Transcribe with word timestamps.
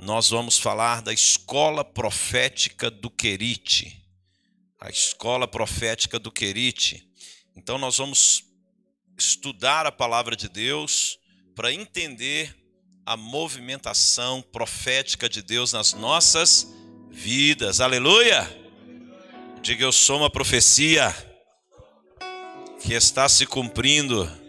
nós 0.00 0.30
vamos 0.30 0.58
falar 0.58 1.02
da 1.02 1.12
escola 1.12 1.84
profética 1.84 2.90
do 2.90 3.10
Querite. 3.10 4.02
A 4.80 4.88
escola 4.88 5.46
profética 5.46 6.18
do 6.18 6.32
Querite. 6.32 7.06
Então, 7.54 7.76
nós 7.76 7.98
vamos 7.98 8.42
estudar 9.18 9.84
a 9.84 9.92
palavra 9.92 10.34
de 10.34 10.48
Deus 10.48 11.18
para 11.54 11.70
entender 11.70 12.56
a 13.04 13.14
movimentação 13.14 14.40
profética 14.40 15.28
de 15.28 15.42
Deus 15.42 15.74
nas 15.74 15.92
nossas 15.92 16.66
vidas. 17.10 17.78
Aleluia! 17.82 18.48
Diga 19.60 19.84
eu 19.84 19.92
sou 19.92 20.16
uma 20.16 20.30
profecia 20.30 21.14
que 22.82 22.94
está 22.94 23.28
se 23.28 23.44
cumprindo. 23.44 24.39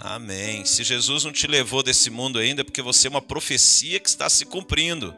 Amém. 0.00 0.64
Se 0.64 0.84
Jesus 0.84 1.24
não 1.24 1.32
te 1.32 1.48
levou 1.48 1.82
desse 1.82 2.08
mundo 2.08 2.38
ainda, 2.38 2.60
é 2.60 2.64
porque 2.64 2.80
você 2.80 3.08
é 3.08 3.10
uma 3.10 3.20
profecia 3.20 3.98
que 3.98 4.08
está 4.08 4.30
se 4.30 4.46
cumprindo. 4.46 5.14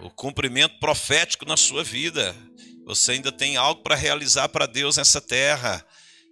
O 0.00 0.10
cumprimento 0.10 0.78
profético 0.78 1.46
na 1.46 1.56
sua 1.56 1.82
vida. 1.82 2.36
Você 2.84 3.12
ainda 3.12 3.32
tem 3.32 3.56
algo 3.56 3.82
para 3.82 3.94
realizar 3.94 4.50
para 4.50 4.66
Deus 4.66 4.98
nessa 4.98 5.22
terra. 5.22 5.84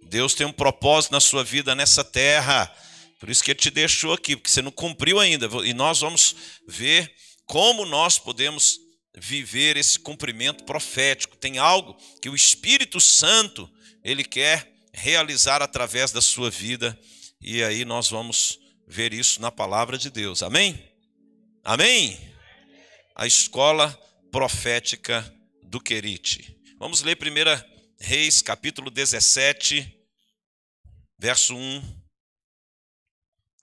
Deus 0.03 0.35
tem 0.35 0.45
um 0.45 0.51
propósito 0.51 1.13
na 1.13 1.19
sua 1.19 1.43
vida 1.43 1.73
nessa 1.73 2.03
terra. 2.03 2.71
Por 3.19 3.29
isso 3.29 3.43
que 3.43 3.51
ele 3.51 3.59
te 3.59 3.71
deixou 3.71 4.13
aqui, 4.13 4.35
porque 4.35 4.51
você 4.51 4.61
não 4.61 4.71
cumpriu 4.71 5.19
ainda. 5.19 5.49
E 5.65 5.73
nós 5.73 6.01
vamos 6.01 6.35
ver 6.67 7.11
como 7.47 7.85
nós 7.85 8.19
podemos 8.19 8.77
viver 9.17 9.77
esse 9.77 9.97
cumprimento 9.97 10.63
profético. 10.63 11.35
Tem 11.37 11.57
algo 11.57 11.97
que 12.21 12.29
o 12.29 12.35
Espírito 12.35 13.01
Santo 13.01 13.67
ele 14.03 14.23
quer 14.23 14.71
realizar 14.93 15.63
através 15.63 16.11
da 16.11 16.21
sua 16.21 16.51
vida. 16.51 16.97
E 17.41 17.63
aí 17.63 17.85
nós 17.85 18.09
vamos 18.09 18.59
ver 18.87 19.13
isso 19.13 19.41
na 19.41 19.51
palavra 19.51 19.97
de 19.97 20.09
Deus. 20.09 20.41
Amém? 20.43 20.91
Amém? 21.63 22.19
A 23.15 23.25
escola 23.25 23.91
profética 24.31 25.21
do 25.63 25.79
Querite. 25.79 26.59
Vamos 26.77 27.01
ler 27.01 27.17
1 27.17 27.75
Reis, 27.99 28.41
capítulo 28.41 28.91
17, 28.91 29.91
verso 31.17 31.55
1 31.55 32.05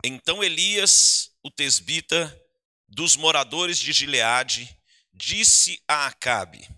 então 0.05 0.42
Elias, 0.42 1.31
o 1.45 1.51
tesbita, 1.51 2.39
dos 2.89 3.14
moradores 3.14 3.79
de 3.79 3.92
Gileade, 3.92 4.77
disse 5.14 5.81
a 5.86 6.07
Acabe: 6.07 6.69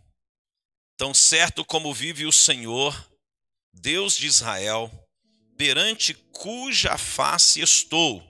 Tão 0.97 1.15
certo 1.15 1.65
como 1.65 1.95
vive 1.95 2.27
o 2.27 2.33
Senhor, 2.33 2.95
Deus 3.73 4.17
de 4.17 4.27
Israel, 4.27 5.04
perante 5.65 6.13
cuja 6.31 6.99
face 6.99 7.63
estou, 7.63 8.23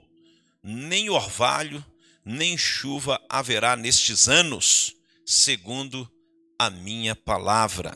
nem 0.63 1.09
orvalho, 1.09 1.83
nem 2.23 2.57
chuva 2.57 3.21
haverá 3.27 3.75
nestes 3.75 4.29
anos, 4.29 4.95
segundo 5.25 6.09
a 6.57 6.69
minha 6.69 7.13
palavra. 7.13 7.93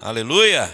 Aleluia! 0.00 0.66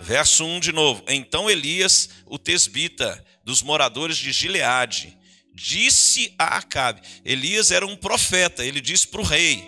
Verso 0.00 0.46
1 0.46 0.60
de 0.60 0.72
novo. 0.72 1.04
Então 1.08 1.50
Elias, 1.50 2.08
o 2.24 2.38
tesbita, 2.38 3.22
dos 3.44 3.60
moradores 3.60 4.16
de 4.16 4.32
Gileade, 4.32 5.14
disse 5.52 6.34
a 6.38 6.56
Acabe: 6.56 7.02
Elias 7.22 7.70
era 7.70 7.86
um 7.86 7.96
profeta, 7.96 8.64
ele 8.64 8.80
disse 8.80 9.06
para 9.06 9.20
o 9.20 9.24
rei 9.24 9.62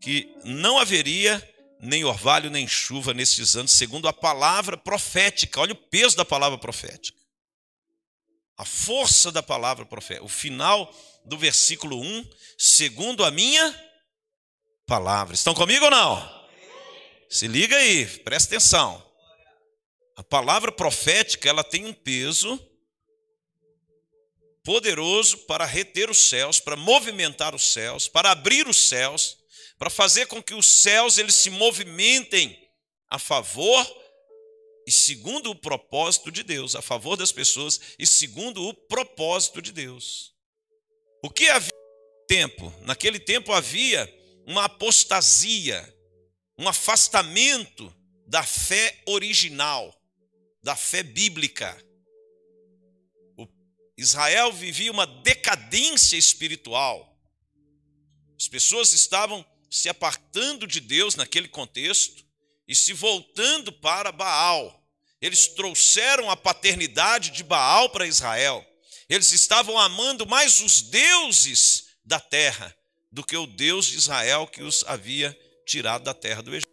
que 0.00 0.32
não 0.44 0.78
haveria 0.78 1.42
nem 1.82 2.04
orvalho 2.04 2.48
nem 2.48 2.66
chuva 2.68 3.12
nesses 3.12 3.56
anos, 3.56 3.72
segundo 3.72 4.06
a 4.06 4.12
palavra 4.12 4.76
profética. 4.76 5.60
Olha 5.60 5.72
o 5.72 5.76
peso 5.76 6.16
da 6.16 6.24
palavra 6.24 6.56
profética. 6.56 7.18
A 8.56 8.64
força 8.64 9.32
da 9.32 9.42
palavra 9.42 9.84
profética. 9.84 10.24
O 10.24 10.28
final 10.28 10.94
do 11.24 11.36
versículo 11.36 12.00
1, 12.00 12.30
segundo 12.56 13.24
a 13.24 13.32
minha 13.32 13.92
palavra. 14.86 15.34
Estão 15.34 15.54
comigo 15.54 15.84
ou 15.84 15.90
não? 15.90 16.48
Se 17.28 17.48
liga 17.48 17.76
aí, 17.76 18.06
presta 18.20 18.54
atenção. 18.54 19.04
A 20.16 20.22
palavra 20.22 20.70
profética, 20.70 21.48
ela 21.48 21.64
tem 21.64 21.84
um 21.86 21.92
peso 21.92 22.60
poderoso 24.62 25.38
para 25.38 25.64
reter 25.64 26.08
os 26.08 26.28
céus, 26.28 26.60
para 26.60 26.76
movimentar 26.76 27.56
os 27.56 27.72
céus, 27.72 28.06
para 28.06 28.30
abrir 28.30 28.68
os 28.68 28.88
céus, 28.88 29.41
para 29.82 29.90
fazer 29.90 30.26
com 30.26 30.40
que 30.40 30.54
os 30.54 30.64
céus 30.68 31.18
eles 31.18 31.34
se 31.34 31.50
movimentem 31.50 32.56
a 33.10 33.18
favor 33.18 33.84
e 34.86 34.92
segundo 34.92 35.50
o 35.50 35.56
propósito 35.56 36.30
de 36.30 36.44
Deus, 36.44 36.76
a 36.76 36.80
favor 36.80 37.16
das 37.16 37.32
pessoas 37.32 37.80
e 37.98 38.06
segundo 38.06 38.64
o 38.64 38.72
propósito 38.72 39.60
de 39.60 39.72
Deus. 39.72 40.36
O 41.20 41.28
que 41.28 41.48
havia 41.48 41.72
tempo? 42.28 42.72
Naquele 42.82 43.18
tempo 43.18 43.52
havia 43.52 44.08
uma 44.46 44.66
apostasia, 44.66 45.82
um 46.56 46.68
afastamento 46.68 47.92
da 48.24 48.44
fé 48.44 49.02
original, 49.04 49.92
da 50.62 50.76
fé 50.76 51.02
bíblica. 51.02 51.76
Israel 53.98 54.52
vivia 54.52 54.92
uma 54.92 55.08
decadência 55.08 56.16
espiritual. 56.16 57.18
As 58.38 58.46
pessoas 58.46 58.92
estavam 58.92 59.44
se 59.72 59.88
apartando 59.88 60.66
de 60.66 60.80
Deus 60.80 61.16
naquele 61.16 61.48
contexto 61.48 62.22
e 62.68 62.74
se 62.74 62.92
voltando 62.92 63.72
para 63.72 64.12
Baal. 64.12 64.86
Eles 65.18 65.46
trouxeram 65.46 66.28
a 66.28 66.36
paternidade 66.36 67.30
de 67.30 67.42
Baal 67.42 67.88
para 67.88 68.06
Israel. 68.06 68.62
Eles 69.08 69.32
estavam 69.32 69.78
amando 69.78 70.26
mais 70.26 70.60
os 70.60 70.82
deuses 70.82 71.86
da 72.04 72.20
terra 72.20 72.76
do 73.10 73.24
que 73.24 73.34
o 73.34 73.46
Deus 73.46 73.86
de 73.86 73.96
Israel 73.96 74.46
que 74.46 74.62
os 74.62 74.84
havia 74.86 75.36
tirado 75.66 76.04
da 76.04 76.12
terra 76.12 76.42
do 76.42 76.54
Egito. 76.54 76.70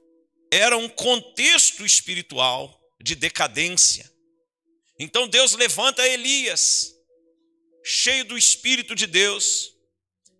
Era 0.51 0.77
um 0.77 0.89
contexto 0.89 1.85
espiritual 1.85 2.77
de 3.01 3.15
decadência. 3.15 4.11
Então 4.97 5.25
Deus 5.25 5.53
levanta 5.53 6.05
Elias 6.05 6.93
cheio 7.81 8.25
do 8.25 8.37
Espírito 8.37 8.93
de 8.93 9.07
Deus, 9.07 9.73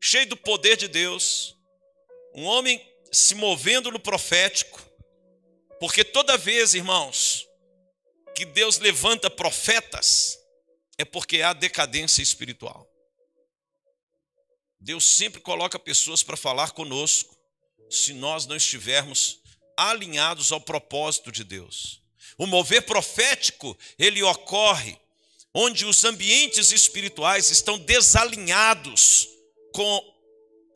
cheio 0.02 0.28
do 0.28 0.36
poder 0.36 0.76
de 0.76 0.90
Deus, 0.90 1.56
um 2.34 2.46
homem 2.46 2.80
se 3.12 3.36
movendo 3.36 3.92
no 3.92 4.00
profético, 4.00 4.82
porque 5.80 6.04
toda 6.04 6.38
vez, 6.38 6.74
irmãos, 6.74 7.48
que 8.36 8.46
Deus 8.46 8.78
levanta 8.78 9.30
profetas, 9.30 10.38
é 10.98 11.06
porque 11.06 11.42
há 11.42 11.54
decadência 11.54 12.22
espiritual. 12.22 12.88
Deus 14.80 15.04
sempre 15.06 15.42
coloca 15.42 15.78
pessoas 15.78 16.24
para 16.24 16.38
falar 16.38 16.72
conosco, 16.72 17.38
se 17.90 18.14
nós 18.14 18.46
não 18.46 18.56
estivermos 18.56 19.42
alinhados 19.76 20.52
ao 20.52 20.62
propósito 20.62 21.32
de 21.32 21.44
Deus. 21.44 22.02
O 22.38 22.46
mover 22.46 22.84
profético, 22.84 23.78
ele 23.98 24.22
ocorre 24.24 24.98
onde 25.54 25.86
os 25.86 26.04
ambientes 26.04 26.72
espirituais 26.72 27.50
estão 27.50 27.78
desalinhados 27.78 29.28
com 29.74 30.19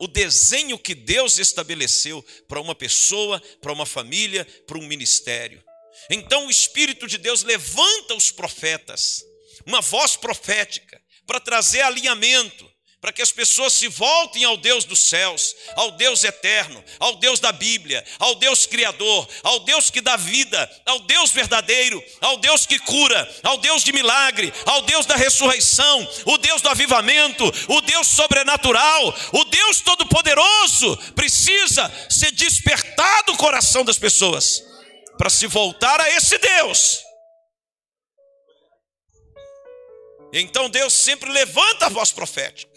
o 0.04 0.08
desenho 0.08 0.78
que 0.78 0.94
Deus 0.94 1.38
estabeleceu 1.38 2.22
para 2.46 2.60
uma 2.60 2.74
pessoa, 2.74 3.40
para 3.60 3.72
uma 3.72 3.86
família, 3.86 4.44
para 4.66 4.78
um 4.78 4.86
ministério. 4.86 5.64
Então 6.10 6.46
o 6.46 6.50
Espírito 6.50 7.06
de 7.06 7.16
Deus 7.16 7.42
levanta 7.42 8.14
os 8.14 8.30
profetas, 8.30 9.24
uma 9.64 9.80
voz 9.80 10.14
profética, 10.14 11.00
para 11.26 11.40
trazer 11.40 11.80
alinhamento, 11.80 12.70
para 13.04 13.12
que 13.12 13.20
as 13.20 13.30
pessoas 13.30 13.74
se 13.74 13.86
voltem 13.86 14.44
ao 14.44 14.56
Deus 14.56 14.86
dos 14.86 14.98
céus, 14.98 15.54
ao 15.76 15.90
Deus 15.90 16.24
eterno, 16.24 16.82
ao 16.98 17.16
Deus 17.16 17.38
da 17.38 17.52
Bíblia, 17.52 18.02
ao 18.18 18.34
Deus 18.36 18.64
criador, 18.64 19.28
ao 19.42 19.60
Deus 19.60 19.90
que 19.90 20.00
dá 20.00 20.16
vida, 20.16 20.82
ao 20.86 21.00
Deus 21.00 21.30
verdadeiro, 21.30 22.02
ao 22.22 22.38
Deus 22.38 22.64
que 22.64 22.78
cura, 22.78 23.30
ao 23.42 23.58
Deus 23.58 23.84
de 23.84 23.92
milagre, 23.92 24.50
ao 24.64 24.80
Deus 24.80 25.04
da 25.04 25.16
ressurreição, 25.16 26.08
o 26.24 26.38
Deus 26.38 26.62
do 26.62 26.70
avivamento, 26.70 27.44
o 27.68 27.82
Deus 27.82 28.06
sobrenatural, 28.08 29.14
o 29.32 29.44
Deus 29.44 29.82
todo-poderoso. 29.82 30.96
Precisa 31.14 31.92
ser 32.08 32.30
despertado 32.30 33.34
o 33.34 33.36
coração 33.36 33.84
das 33.84 33.98
pessoas 33.98 34.64
para 35.18 35.28
se 35.28 35.46
voltar 35.46 36.00
a 36.00 36.08
esse 36.08 36.38
Deus. 36.38 37.02
Então 40.32 40.70
Deus 40.70 40.94
sempre 40.94 41.30
levanta 41.30 41.84
a 41.84 41.90
voz 41.90 42.10
profética. 42.10 42.73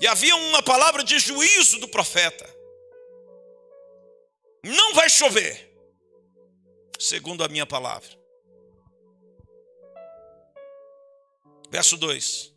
E 0.00 0.06
havia 0.06 0.36
uma 0.36 0.62
palavra 0.62 1.02
de 1.02 1.18
juízo 1.18 1.78
do 1.80 1.88
profeta. 1.88 2.48
Não 4.64 4.94
vai 4.94 5.08
chover, 5.08 5.72
segundo 6.98 7.42
a 7.42 7.48
minha 7.48 7.66
palavra. 7.66 8.08
Verso 11.70 11.96
2: 11.96 12.52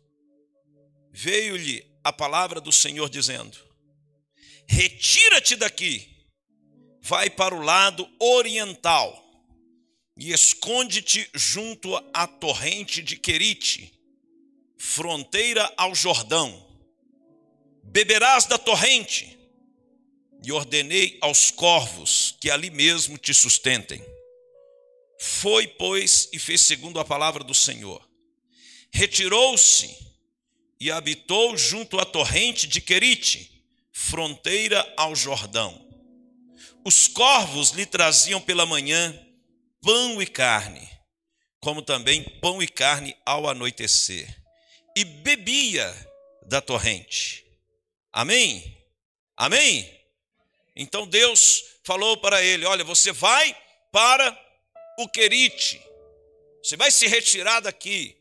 Veio-lhe 1.10 1.90
a 2.04 2.12
palavra 2.12 2.60
do 2.60 2.70
Senhor 2.70 3.08
dizendo: 3.08 3.58
Retira-te 4.68 5.56
daqui, 5.56 6.08
vai 7.00 7.28
para 7.28 7.54
o 7.54 7.62
lado 7.62 8.08
oriental 8.20 9.20
e 10.16 10.32
esconde-te 10.32 11.28
junto 11.34 11.96
à 12.12 12.26
torrente 12.26 13.02
de 13.02 13.16
Querite, 13.16 13.92
fronteira 14.78 15.72
ao 15.76 15.94
Jordão 15.94 16.71
beberás 17.92 18.46
da 18.46 18.56
torrente, 18.56 19.38
e 20.42 20.50
ordenei 20.50 21.18
aos 21.20 21.50
corvos 21.50 22.34
que 22.40 22.50
ali 22.50 22.70
mesmo 22.70 23.18
te 23.18 23.32
sustentem. 23.34 24.02
Foi, 25.20 25.68
pois, 25.68 26.28
e 26.32 26.38
fez 26.38 26.62
segundo 26.62 26.98
a 26.98 27.04
palavra 27.04 27.44
do 27.44 27.54
Senhor. 27.54 28.02
Retirou-se 28.90 29.94
e 30.80 30.90
habitou 30.90 31.56
junto 31.56 32.00
à 32.00 32.04
torrente 32.04 32.66
de 32.66 32.80
Querite, 32.80 33.62
fronteira 33.92 34.92
ao 34.96 35.14
Jordão. 35.14 35.80
Os 36.84 37.06
corvos 37.06 37.70
lhe 37.70 37.86
traziam 37.86 38.40
pela 38.40 38.66
manhã 38.66 39.16
pão 39.82 40.20
e 40.20 40.26
carne, 40.26 40.88
como 41.60 41.82
também 41.82 42.24
pão 42.40 42.60
e 42.60 42.66
carne 42.66 43.14
ao 43.24 43.48
anoitecer, 43.48 44.34
e 44.96 45.04
bebia 45.04 45.94
da 46.46 46.60
torrente. 46.60 47.51
Amém? 48.12 48.76
Amém? 49.36 50.00
Então 50.76 51.06
Deus 51.06 51.64
falou 51.82 52.16
para 52.18 52.42
ele: 52.42 52.66
Olha, 52.66 52.84
você 52.84 53.10
vai 53.10 53.56
para 53.90 54.38
o 54.98 55.08
Querite, 55.08 55.80
você 56.62 56.76
vai 56.76 56.90
se 56.90 57.06
retirar 57.06 57.60
daqui. 57.60 58.16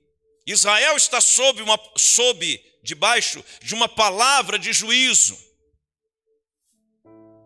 Israel 0.45 0.97
está 0.97 1.21
sob, 1.21 1.61
uma, 1.61 1.79
sob 1.97 2.63
debaixo 2.83 3.43
de 3.61 3.75
uma 3.75 3.87
palavra 3.87 4.57
de 4.57 4.73
juízo. 4.73 5.37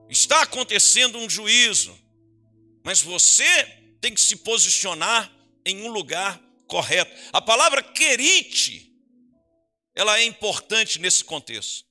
Está 0.09 0.44
acontecendo 0.44 1.18
um 1.18 1.30
juízo, 1.30 1.98
mas 2.83 3.01
você 3.01 3.65
tem 4.00 4.13
que 4.13 4.21
se 4.21 4.38
posicionar 4.38 5.31
em 5.65 5.81
um 5.81 5.88
lugar 5.89 6.39
correto. 6.68 7.12
A 7.33 7.41
palavra 7.41 7.81
querite, 7.81 8.91
ela 9.94 10.18
é 10.19 10.24
importante 10.24 11.00
nesse 11.00 11.24
contexto. 11.24 11.84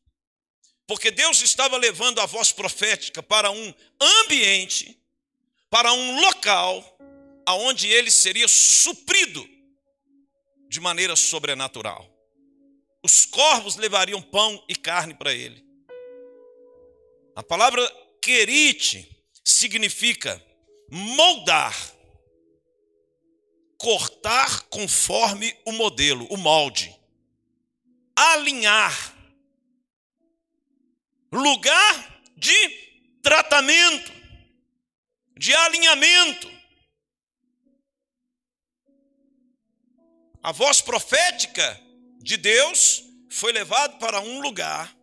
Porque 0.86 1.10
Deus 1.10 1.40
estava 1.40 1.76
levando 1.76 2.20
a 2.20 2.26
voz 2.26 2.52
profética 2.52 3.22
para 3.22 3.50
um 3.50 3.74
ambiente, 4.00 4.98
para 5.70 5.92
um 5.92 6.20
local, 6.20 6.98
aonde 7.46 7.88
ele 7.88 8.10
seria 8.10 8.46
suprido 8.46 9.48
de 10.68 10.80
maneira 10.80 11.16
sobrenatural. 11.16 12.10
Os 13.02 13.24
corvos 13.24 13.76
levariam 13.76 14.20
pão 14.20 14.62
e 14.68 14.74
carne 14.74 15.14
para 15.14 15.32
ele. 15.32 15.64
A 17.36 17.42
palavra 17.42 17.82
querite 18.20 19.10
significa 19.42 20.42
moldar, 20.90 21.74
cortar 23.78 24.62
conforme 24.64 25.54
o 25.64 25.72
modelo, 25.72 26.26
o 26.30 26.36
molde, 26.36 26.94
alinhar 28.14 29.13
lugar 31.38 32.22
de 32.36 32.68
tratamento, 33.22 34.12
de 35.36 35.54
alinhamento. 35.54 36.52
A 40.42 40.52
voz 40.52 40.80
profética 40.80 41.80
de 42.20 42.36
Deus 42.36 43.02
foi 43.30 43.52
levado 43.52 43.98
para 43.98 44.20
um 44.20 44.40
lugar 44.40 44.94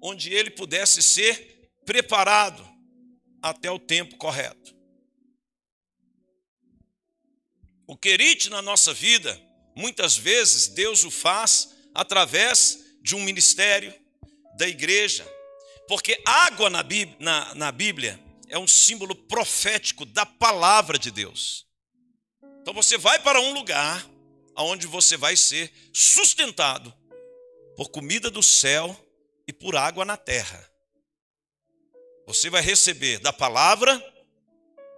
onde 0.00 0.32
ele 0.32 0.50
pudesse 0.50 1.02
ser 1.02 1.70
preparado 1.84 2.66
até 3.42 3.70
o 3.70 3.78
tempo 3.78 4.16
correto. 4.16 4.76
O 7.86 7.96
querite 7.96 8.50
na 8.50 8.60
nossa 8.60 8.92
vida, 8.92 9.40
muitas 9.74 10.16
vezes 10.16 10.68
Deus 10.68 11.04
o 11.04 11.10
faz 11.10 11.74
através 11.94 12.78
de 13.00 13.14
um 13.16 13.20
ministério, 13.20 13.94
da 14.58 14.66
igreja, 14.66 15.24
porque 15.86 16.20
água 16.26 16.68
na 16.68 16.82
Bíblia, 16.82 17.16
na, 17.20 17.54
na 17.54 17.72
Bíblia 17.72 18.20
é 18.48 18.58
um 18.58 18.66
símbolo 18.66 19.14
profético 19.14 20.04
da 20.04 20.26
palavra 20.26 20.98
de 20.98 21.12
Deus. 21.12 21.64
Então 22.60 22.74
você 22.74 22.98
vai 22.98 23.20
para 23.20 23.40
um 23.40 23.54
lugar 23.54 24.04
onde 24.56 24.86
você 24.88 25.16
vai 25.16 25.36
ser 25.36 25.72
sustentado 25.92 26.92
por 27.76 27.88
comida 27.90 28.28
do 28.30 28.42
céu 28.42 28.94
e 29.46 29.52
por 29.52 29.76
água 29.76 30.04
na 30.04 30.16
terra. 30.16 30.68
Você 32.26 32.50
vai 32.50 32.60
receber 32.60 33.20
da 33.20 33.32
palavra 33.32 34.02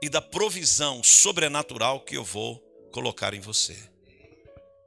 e 0.01 0.09
da 0.09 0.23
provisão 0.23 1.05
sobrenatural 1.05 2.01
que 2.01 2.17
eu 2.17 2.25
vou 2.25 2.59
colocar 2.91 3.35
em 3.35 3.41
você. 3.41 3.79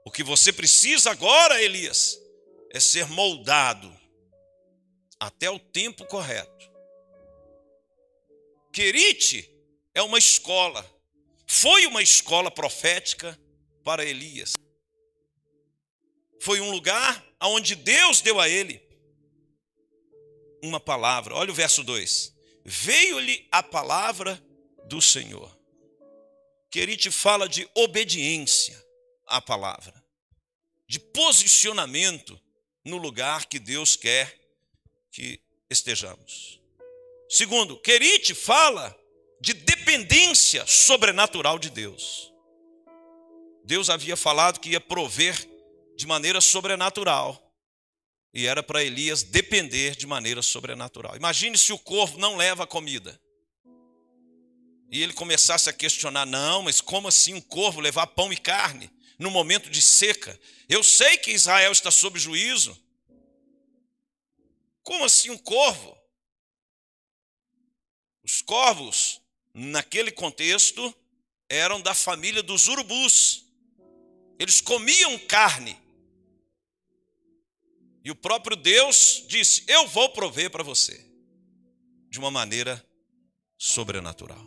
O 0.04 0.12
que 0.12 0.24
você 0.24 0.52
precisa 0.52 1.12
agora, 1.12 1.62
Elias, 1.62 2.20
é 2.72 2.80
ser 2.80 3.08
moldado 3.08 4.03
até 5.26 5.50
o 5.50 5.58
tempo 5.58 6.06
correto. 6.06 6.70
Querite 8.74 9.50
é 9.94 10.02
uma 10.02 10.18
escola, 10.18 10.86
foi 11.48 11.86
uma 11.86 12.02
escola 12.02 12.52
profética 12.52 13.40
para 13.84 14.04
Elias. 14.04 14.54
Foi 16.42 16.60
um 16.60 16.72
lugar 16.72 17.26
onde 17.42 17.74
Deus 17.76 18.20
deu 18.20 18.40
a 18.40 18.50
ele 18.50 18.82
uma 20.62 20.80
palavra. 20.80 21.36
Olha 21.36 21.52
o 21.52 21.56
verso 21.56 21.84
2: 21.84 22.34
Veio-lhe 22.66 23.48
a 23.50 23.64
palavra 23.64 24.44
do 24.86 25.02
Senhor. 25.02 25.58
Querite 26.70 27.10
fala 27.12 27.48
de 27.48 27.70
obediência 27.76 28.84
à 29.26 29.40
palavra, 29.40 30.04
de 30.86 31.00
posicionamento 31.00 32.38
no 32.84 32.98
lugar 32.98 33.46
que 33.46 33.60
Deus 33.60 33.96
quer 33.96 34.43
que 35.14 35.40
estejamos. 35.70 36.60
Segundo, 37.30 37.80
Querite 37.80 38.34
fala 38.34 38.94
de 39.40 39.54
dependência 39.54 40.66
sobrenatural 40.66 41.60
de 41.60 41.70
Deus. 41.70 42.34
Deus 43.64 43.90
havia 43.90 44.18
falado 44.18 44.60
que 44.60 44.72
ia 44.72 44.82
prover 44.82 45.48
de 45.96 46.08
maneira 46.08 46.42
sobrenatural. 46.42 47.40
E 48.34 48.48
era 48.48 48.64
para 48.64 48.84
Elias 48.84 49.22
depender 49.22 49.96
de 49.96 50.08
maneira 50.08 50.42
sobrenatural. 50.42 51.16
Imagine 51.16 51.58
se 51.58 51.72
o 51.72 51.78
corvo 51.78 52.18
não 52.18 52.36
leva 52.36 52.66
comida. 52.66 53.20
E 54.92 55.02
ele 55.02 55.14
começasse 55.14 55.70
a 55.70 55.74
questionar: 55.74 56.26
não, 56.26 56.64
mas 56.64 56.82
como 56.82 57.08
assim 57.08 57.36
um 57.36 57.42
corvo 57.42 57.80
levar 57.80 58.08
pão 58.08 58.34
e 58.34 58.38
carne 58.38 58.92
no 59.20 59.30
momento 59.30 59.70
de 59.70 59.82
seca? 59.82 60.40
Eu 60.68 60.84
sei 60.84 61.18
que 61.18 61.32
Israel 61.32 61.72
está 61.72 61.92
sob 61.92 62.18
juízo, 62.20 62.76
como 64.84 65.06
assim 65.06 65.30
um 65.30 65.38
corvo? 65.38 65.98
Os 68.24 68.42
corvos, 68.42 69.22
naquele 69.54 70.12
contexto, 70.12 70.94
eram 71.50 71.82
da 71.82 71.94
família 71.94 72.44
dos 72.44 72.68
urubus. 72.68 73.46
Eles 74.40 74.62
comiam 74.62 75.18
carne. 75.28 75.80
E 78.04 78.12
o 78.12 78.16
próprio 78.16 78.56
Deus 78.56 79.26
disse: 79.28 79.64
Eu 79.68 79.88
vou 79.88 80.10
prover 80.10 80.50
para 80.52 80.64
você, 80.64 81.10
de 82.10 82.20
uma 82.20 82.30
maneira 82.30 82.86
sobrenatural. 83.58 84.46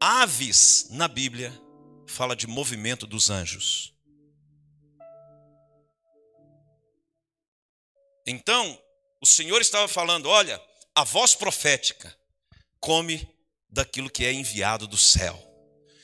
Aves 0.00 0.88
na 0.90 1.08
Bíblia 1.08 1.52
fala 2.06 2.36
de 2.36 2.46
movimento 2.46 3.06
dos 3.06 3.30
anjos. 3.30 3.94
Então, 8.28 8.80
o 9.20 9.26
Senhor 9.26 9.60
estava 9.60 9.88
falando: 9.88 10.28
olha, 10.28 10.62
a 10.94 11.02
voz 11.02 11.34
profética 11.34 12.14
come 12.78 13.28
daquilo 13.68 14.10
que 14.10 14.24
é 14.24 14.32
enviado 14.32 14.86
do 14.86 14.98
céu. 14.98 15.44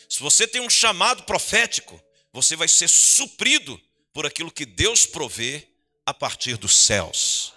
Se 0.09 0.21
você 0.21 0.47
tem 0.47 0.61
um 0.61 0.71
chamado 0.71 1.25
profético, 1.25 2.00
você 2.33 2.57
vai 2.57 2.69
ser 2.69 2.88
suprido 2.88 3.81
por 4.12 4.26
aquilo 4.26 4.50
que 4.50 4.64
Deus 4.64 5.07
provê 5.07 5.69
a 6.07 6.14
partir 6.14 6.57
dos 6.57 6.75
céus. 6.75 7.52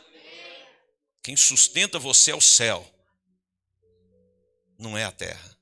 Quem 1.24 1.36
sustenta 1.36 2.00
você 2.00 2.32
é 2.32 2.36
o 2.36 2.42
céu, 2.42 2.90
não 4.78 4.98
é 4.98 5.04
a 5.04 5.12
terra. 5.12 5.58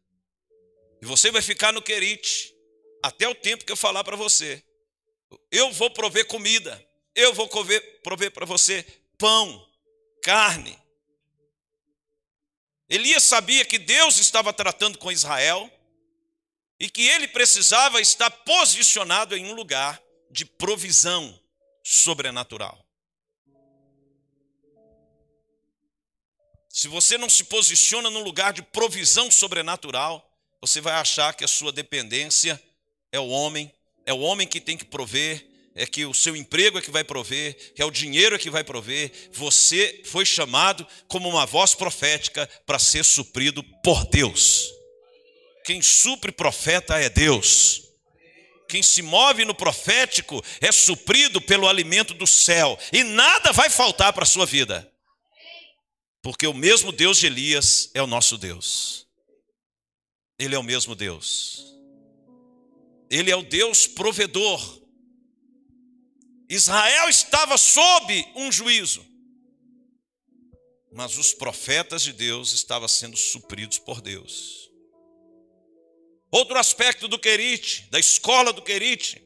E 1.02 1.06
você 1.06 1.32
vai 1.32 1.42
ficar 1.42 1.72
no 1.72 1.82
querite 1.82 2.54
até 3.04 3.28
o 3.28 3.36
tempo 3.36 3.66
que 3.66 3.72
eu 3.72 3.78
falar 3.78 4.04
para 4.04 4.16
você. 4.16 4.64
Eu 5.52 5.72
vou 5.72 5.90
prover 5.90 6.26
comida, 6.28 6.85
eu 7.15 7.34
vou 7.34 7.48
prover 7.48 8.31
para 8.31 8.45
você 8.45 8.84
pão, 9.17 9.65
carne. 10.22 10.77
Elias 12.89 13.24
sabia 13.24 13.65
que 13.65 13.79
Deus 13.79 14.19
estava 14.19 14.53
tratando 14.53 14.98
com 15.00 15.12
Israel 15.12 15.72
e 16.79 16.89
que 16.89 17.07
ele 17.07 17.27
precisava 17.27 18.01
estar 18.01 18.29
posicionado 18.29 19.36
em 19.36 19.45
um 19.45 19.53
lugar 19.53 20.01
de 20.29 20.45
provisão 20.45 21.39
sobrenatural. 21.81 22.86
Se 26.69 26.89
você 26.89 27.17
não 27.17 27.29
se 27.29 27.45
posiciona 27.45 28.10
num 28.10 28.22
lugar 28.22 28.51
de 28.51 28.62
provisão 28.62 29.31
sobrenatural, 29.31 30.29
você 30.60 30.81
vai 30.81 30.93
achar 30.95 31.34
que 31.34 31.43
a 31.43 31.48
sua 31.48 31.72
dependência 31.72 32.62
é 33.12 33.19
o 33.19 33.29
homem, 33.29 33.74
é 34.05 34.12
o 34.12 34.19
homem 34.19 34.45
que 34.45 34.60
tem 34.60 34.75
que 34.75 34.84
prover, 34.84 35.55
é 35.75 35.86
que 35.86 36.05
o 36.05 36.13
seu 36.13 36.38
emprego 36.38 36.77
é 36.77 36.82
que 36.82 36.89
vai 36.89 37.03
prover, 37.03 37.74
que 37.74 37.82
é 37.82 37.86
o 37.86 37.91
dinheiro 37.91 38.34
é 38.34 38.39
que 38.39 38.50
vai 38.50 38.63
prover. 38.63 39.12
Você 39.34 40.01
foi 40.05 40.25
chamado 40.25 40.88
como 41.10 41.27
uma 41.27 41.46
voz 41.46 41.75
profética 41.75 42.50
para 42.65 42.79
ser 42.79 43.03
suprido 43.03 43.62
por 43.84 44.05
Deus. 44.05 44.72
Quem 45.65 45.82
supre 45.82 46.32
profeta 46.32 46.98
é 46.98 47.10
Deus. 47.10 47.84
Quem 48.70 48.82
se 48.82 49.01
move 49.01 49.44
no 49.44 49.53
profético 49.53 50.44
é 50.62 50.72
suprido 50.72 51.41
pelo 51.41 51.67
alimento 51.67 52.13
do 52.13 52.25
céu, 52.25 52.79
e 52.91 53.03
nada 53.03 53.51
vai 53.51 53.70
faltar 53.70 54.12
para 54.12 54.24
a 54.24 54.27
sua 54.27 54.46
vida, 54.46 54.91
porque 56.22 56.48
o 56.48 56.53
mesmo 56.53 56.91
Deus 56.91 57.20
de 57.20 57.27
Elias 57.27 57.91
é 57.94 58.01
o 58.01 58.08
nosso 58.08 58.39
Deus, 58.39 59.05
Ele 60.39 60.55
é 60.55 60.58
o 60.58 60.63
mesmo 60.63 60.96
Deus, 60.96 61.63
Ele 63.08 63.29
é 63.29 63.36
o 63.36 63.44
Deus 63.44 63.86
provedor. 63.86 64.85
Israel 66.50 67.10
estava 67.10 67.58
sob 67.58 68.32
um 68.36 68.52
juízo, 68.52 69.06
mas 70.92 71.18
os 71.18 71.34
profetas 71.34 72.04
de 72.04 72.14
Deus 72.14 72.54
estavam 72.54 72.88
sendo 72.88 73.18
supridos 73.18 73.80
por 73.80 74.00
Deus. 74.02 74.70
Outro 76.32 76.58
aspecto 76.58 77.08
do 77.08 77.18
Querite, 77.18 77.88
da 77.90 78.00
escola 78.00 78.54
do 78.54 78.62
Querite, 78.62 79.24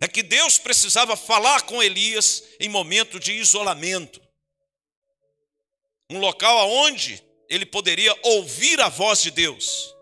é 0.00 0.06
que 0.06 0.22
Deus 0.22 0.58
precisava 0.58 1.16
falar 1.16 1.62
com 1.62 1.82
Elias 1.82 2.42
em 2.60 2.68
momento 2.68 3.18
de 3.18 3.32
isolamento. 3.32 4.20
Um 6.10 6.18
local 6.18 6.70
onde 6.70 7.22
ele 7.48 7.66
poderia 7.66 8.16
ouvir 8.22 8.80
a 8.80 8.88
voz 8.88 9.22
de 9.22 9.30
Deus. 9.30 9.94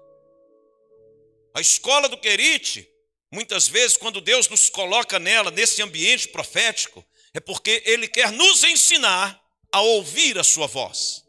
A 1.55 1.61
escola 1.61 2.09
do 2.09 2.19
Querite, 2.19 2.89
muitas 3.35 3.69
vezes, 3.69 3.97
quando 3.97 4.21
Deus 4.21 4.49
nos 4.49 4.71
coloca 4.71 5.19
nela, 5.19 5.51
nesse 5.51 5.83
ambiente 5.83 6.29
profético, 6.29 7.05
é 7.35 7.41
porque 7.41 7.83
Ele 7.85 8.09
quer 8.09 8.31
nos 8.33 8.63
ensinar 8.63 9.43
a 9.73 9.81
ouvir 9.81 10.39
a 10.39 10.45
Sua 10.45 10.67
voz. 10.67 11.25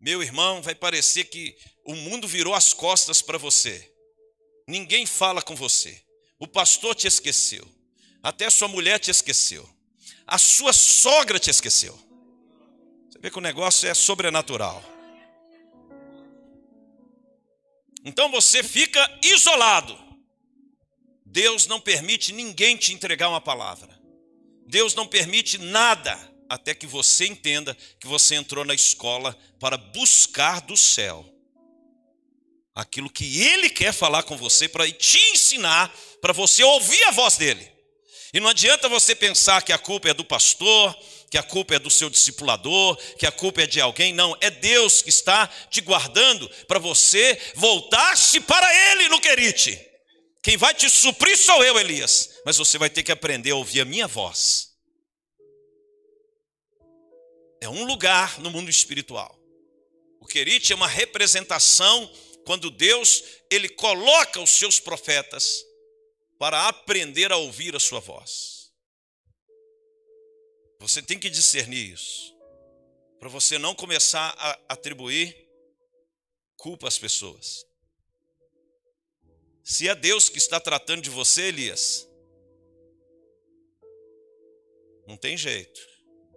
Meu 0.00 0.22
irmão, 0.22 0.62
vai 0.62 0.74
parecer 0.74 1.24
que 1.24 1.56
o 1.84 1.94
mundo 1.94 2.26
virou 2.26 2.54
as 2.54 2.72
costas 2.72 3.20
para 3.20 3.38
você. 3.38 3.92
Ninguém 4.66 5.06
fala 5.06 5.42
com 5.42 5.54
você. 5.54 6.02
O 6.38 6.46
pastor 6.46 6.94
te 6.94 7.06
esqueceu. 7.06 7.66
Até 8.22 8.48
sua 8.50 8.68
mulher 8.68 8.98
te 8.98 9.10
esqueceu. 9.10 9.68
A 10.26 10.38
sua 10.38 10.72
sogra 10.72 11.38
te 11.38 11.50
esqueceu. 11.50 11.96
Você 13.08 13.18
vê 13.18 13.30
que 13.30 13.38
o 13.38 13.40
negócio 13.40 13.88
é 13.88 13.94
sobrenatural. 13.94 14.82
Então 18.06 18.30
você 18.30 18.62
fica 18.62 19.18
isolado. 19.20 19.98
Deus 21.24 21.66
não 21.66 21.80
permite 21.80 22.32
ninguém 22.32 22.76
te 22.76 22.94
entregar 22.94 23.28
uma 23.28 23.40
palavra. 23.40 24.00
Deus 24.66 24.94
não 24.94 25.08
permite 25.08 25.58
nada 25.58 26.16
até 26.48 26.72
que 26.72 26.86
você 26.86 27.26
entenda 27.26 27.76
que 27.98 28.06
você 28.06 28.36
entrou 28.36 28.64
na 28.64 28.74
escola 28.74 29.36
para 29.58 29.76
buscar 29.76 30.60
do 30.60 30.76
céu 30.76 31.28
aquilo 32.76 33.10
que 33.10 33.42
Ele 33.42 33.70
quer 33.70 33.92
falar 33.92 34.22
com 34.22 34.36
você, 34.36 34.68
para 34.68 34.88
te 34.92 35.18
ensinar, 35.32 35.92
para 36.20 36.34
você 36.34 36.62
ouvir 36.62 37.02
a 37.04 37.10
voz 37.10 37.36
dele. 37.38 37.72
E 38.34 38.38
não 38.38 38.50
adianta 38.50 38.86
você 38.86 39.14
pensar 39.16 39.62
que 39.62 39.72
a 39.72 39.78
culpa 39.78 40.10
é 40.10 40.14
do 40.14 40.24
pastor, 40.24 40.94
que 41.36 41.38
a 41.38 41.42
culpa 41.42 41.74
é 41.74 41.78
do 41.78 41.90
seu 41.90 42.08
discipulador, 42.08 42.96
que 43.18 43.26
a 43.26 43.30
culpa 43.30 43.60
é 43.60 43.66
de 43.66 43.78
alguém. 43.78 44.10
Não, 44.10 44.34
é 44.40 44.48
Deus 44.48 45.02
que 45.02 45.10
está 45.10 45.46
te 45.46 45.82
guardando 45.82 46.48
para 46.66 46.78
você 46.78 47.38
voltar-se 47.54 48.40
para 48.40 48.66
Ele 48.90 49.10
no 49.10 49.20
querite. 49.20 49.78
Quem 50.42 50.56
vai 50.56 50.72
te 50.72 50.88
suprir 50.88 51.36
sou 51.36 51.62
eu, 51.62 51.78
Elias. 51.78 52.40
Mas 52.46 52.56
você 52.56 52.78
vai 52.78 52.88
ter 52.88 53.02
que 53.02 53.12
aprender 53.12 53.50
a 53.50 53.56
ouvir 53.56 53.82
a 53.82 53.84
minha 53.84 54.06
voz. 54.06 54.70
É 57.60 57.68
um 57.68 57.84
lugar 57.84 58.40
no 58.40 58.50
mundo 58.50 58.70
espiritual. 58.70 59.38
O 60.18 60.26
querite 60.26 60.72
é 60.72 60.76
uma 60.76 60.88
representação 60.88 62.10
quando 62.46 62.70
Deus 62.70 63.22
ele 63.50 63.68
coloca 63.68 64.40
os 64.40 64.52
seus 64.52 64.80
profetas 64.80 65.62
para 66.38 66.66
aprender 66.66 67.30
a 67.30 67.36
ouvir 67.36 67.76
a 67.76 67.80
sua 67.80 68.00
voz. 68.00 68.55
Você 70.78 71.02
tem 71.02 71.18
que 71.18 71.30
discernir 71.30 71.92
isso, 71.92 72.36
para 73.18 73.28
você 73.28 73.58
não 73.58 73.74
começar 73.74 74.34
a 74.38 74.74
atribuir 74.74 75.46
culpa 76.56 76.88
às 76.88 76.98
pessoas. 76.98 77.64
Se 79.64 79.88
é 79.88 79.94
Deus 79.94 80.28
que 80.28 80.38
está 80.38 80.60
tratando 80.60 81.02
de 81.02 81.10
você, 81.10 81.46
Elias, 81.46 82.08
não 85.06 85.16
tem 85.16 85.36
jeito. 85.36 85.80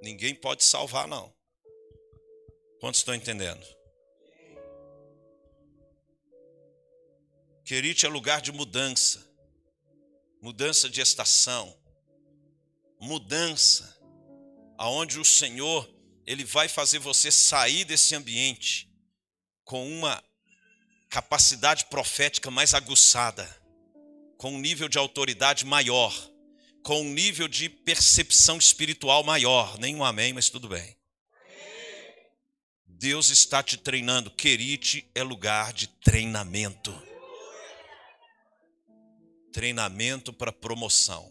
Ninguém 0.01 0.33
pode 0.33 0.63
salvar, 0.63 1.07
não. 1.07 1.33
Quantos 2.79 3.01
estão 3.01 3.13
entendendo? 3.13 3.65
Querite 7.65 8.05
é 8.05 8.09
lugar 8.09 8.41
de 8.41 8.51
mudança, 8.51 9.23
mudança 10.41 10.89
de 10.89 11.01
estação, 11.01 11.77
mudança, 12.99 13.98
aonde 14.79 15.19
o 15.19 15.25
Senhor 15.25 15.93
ele 16.25 16.45
vai 16.45 16.69
fazer 16.69 16.99
você 16.99 17.29
sair 17.29 17.83
desse 17.83 18.15
ambiente 18.15 18.89
com 19.65 19.85
uma 19.85 20.23
capacidade 21.09 21.85
profética 21.87 22.49
mais 22.49 22.73
aguçada, 22.73 23.45
com 24.37 24.53
um 24.53 24.57
nível 24.57 24.87
de 24.87 24.97
autoridade 24.97 25.65
maior, 25.65 26.15
com 26.81 27.01
um 27.01 27.13
nível 27.13 27.49
de 27.49 27.67
percepção 27.67 28.57
espiritual 28.57 29.21
maior. 29.21 29.77
Nenhum 29.77 30.01
amém, 30.01 30.31
mas 30.31 30.49
tudo 30.49 30.69
bem. 30.69 30.95
Deus 32.87 33.29
está 33.29 33.61
te 33.61 33.75
treinando. 33.75 34.31
Querite 34.31 35.11
é 35.13 35.21
lugar 35.21 35.73
de 35.73 35.87
treinamento 35.87 37.09
treinamento 39.51 40.31
para 40.31 40.53
promoção, 40.53 41.29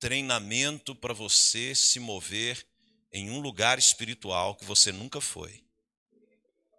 treinamento 0.00 0.94
para 0.94 1.12
você 1.12 1.74
se 1.74 2.00
mover 2.00 2.66
em 3.12 3.30
um 3.30 3.38
lugar 3.38 3.78
espiritual 3.78 4.56
que 4.56 4.64
você 4.64 4.90
nunca 4.90 5.20
foi. 5.20 5.62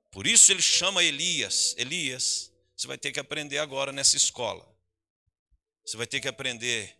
Por 0.10 0.28
isso 0.28 0.52
ele 0.52 0.62
chama 0.62 1.04
Elias: 1.04 1.76
Elias, 1.78 2.52
você 2.76 2.88
vai 2.88 2.98
ter 2.98 3.12
que 3.12 3.20
aprender 3.20 3.60
agora 3.60 3.92
nessa 3.92 4.18
escola. 4.18 4.68
Você 5.86 5.96
vai 5.96 6.08
ter 6.08 6.20
que 6.20 6.28
aprender 6.28 6.98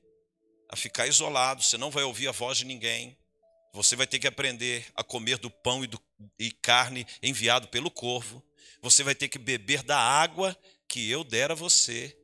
a 0.70 0.76
ficar 0.76 1.08
isolado, 1.08 1.62
você 1.62 1.78
não 1.78 1.92
vai 1.92 2.04
ouvir 2.04 2.28
a 2.28 2.32
voz 2.32 2.58
de 2.58 2.66
ninguém. 2.66 3.18
Você 3.74 3.96
vai 3.96 4.06
ter 4.06 4.20
que 4.20 4.28
aprender 4.28 4.86
a 4.96 5.04
comer 5.04 5.38
do 5.38 5.50
pão 5.50 5.84
e, 5.84 5.88
do, 5.88 6.00
e 6.38 6.52
carne 6.52 7.08
enviado 7.24 7.68
pelo 7.70 7.90
corvo. 7.90 8.44
Você 8.82 9.04
vai 9.04 9.16
ter 9.16 9.28
que 9.28 9.40
beber 9.40 9.82
da 9.82 9.98
água 9.98 10.58
que 10.88 11.10
eu 11.10 11.24
der 11.24 11.52
a 11.52 11.56
você 11.56 12.18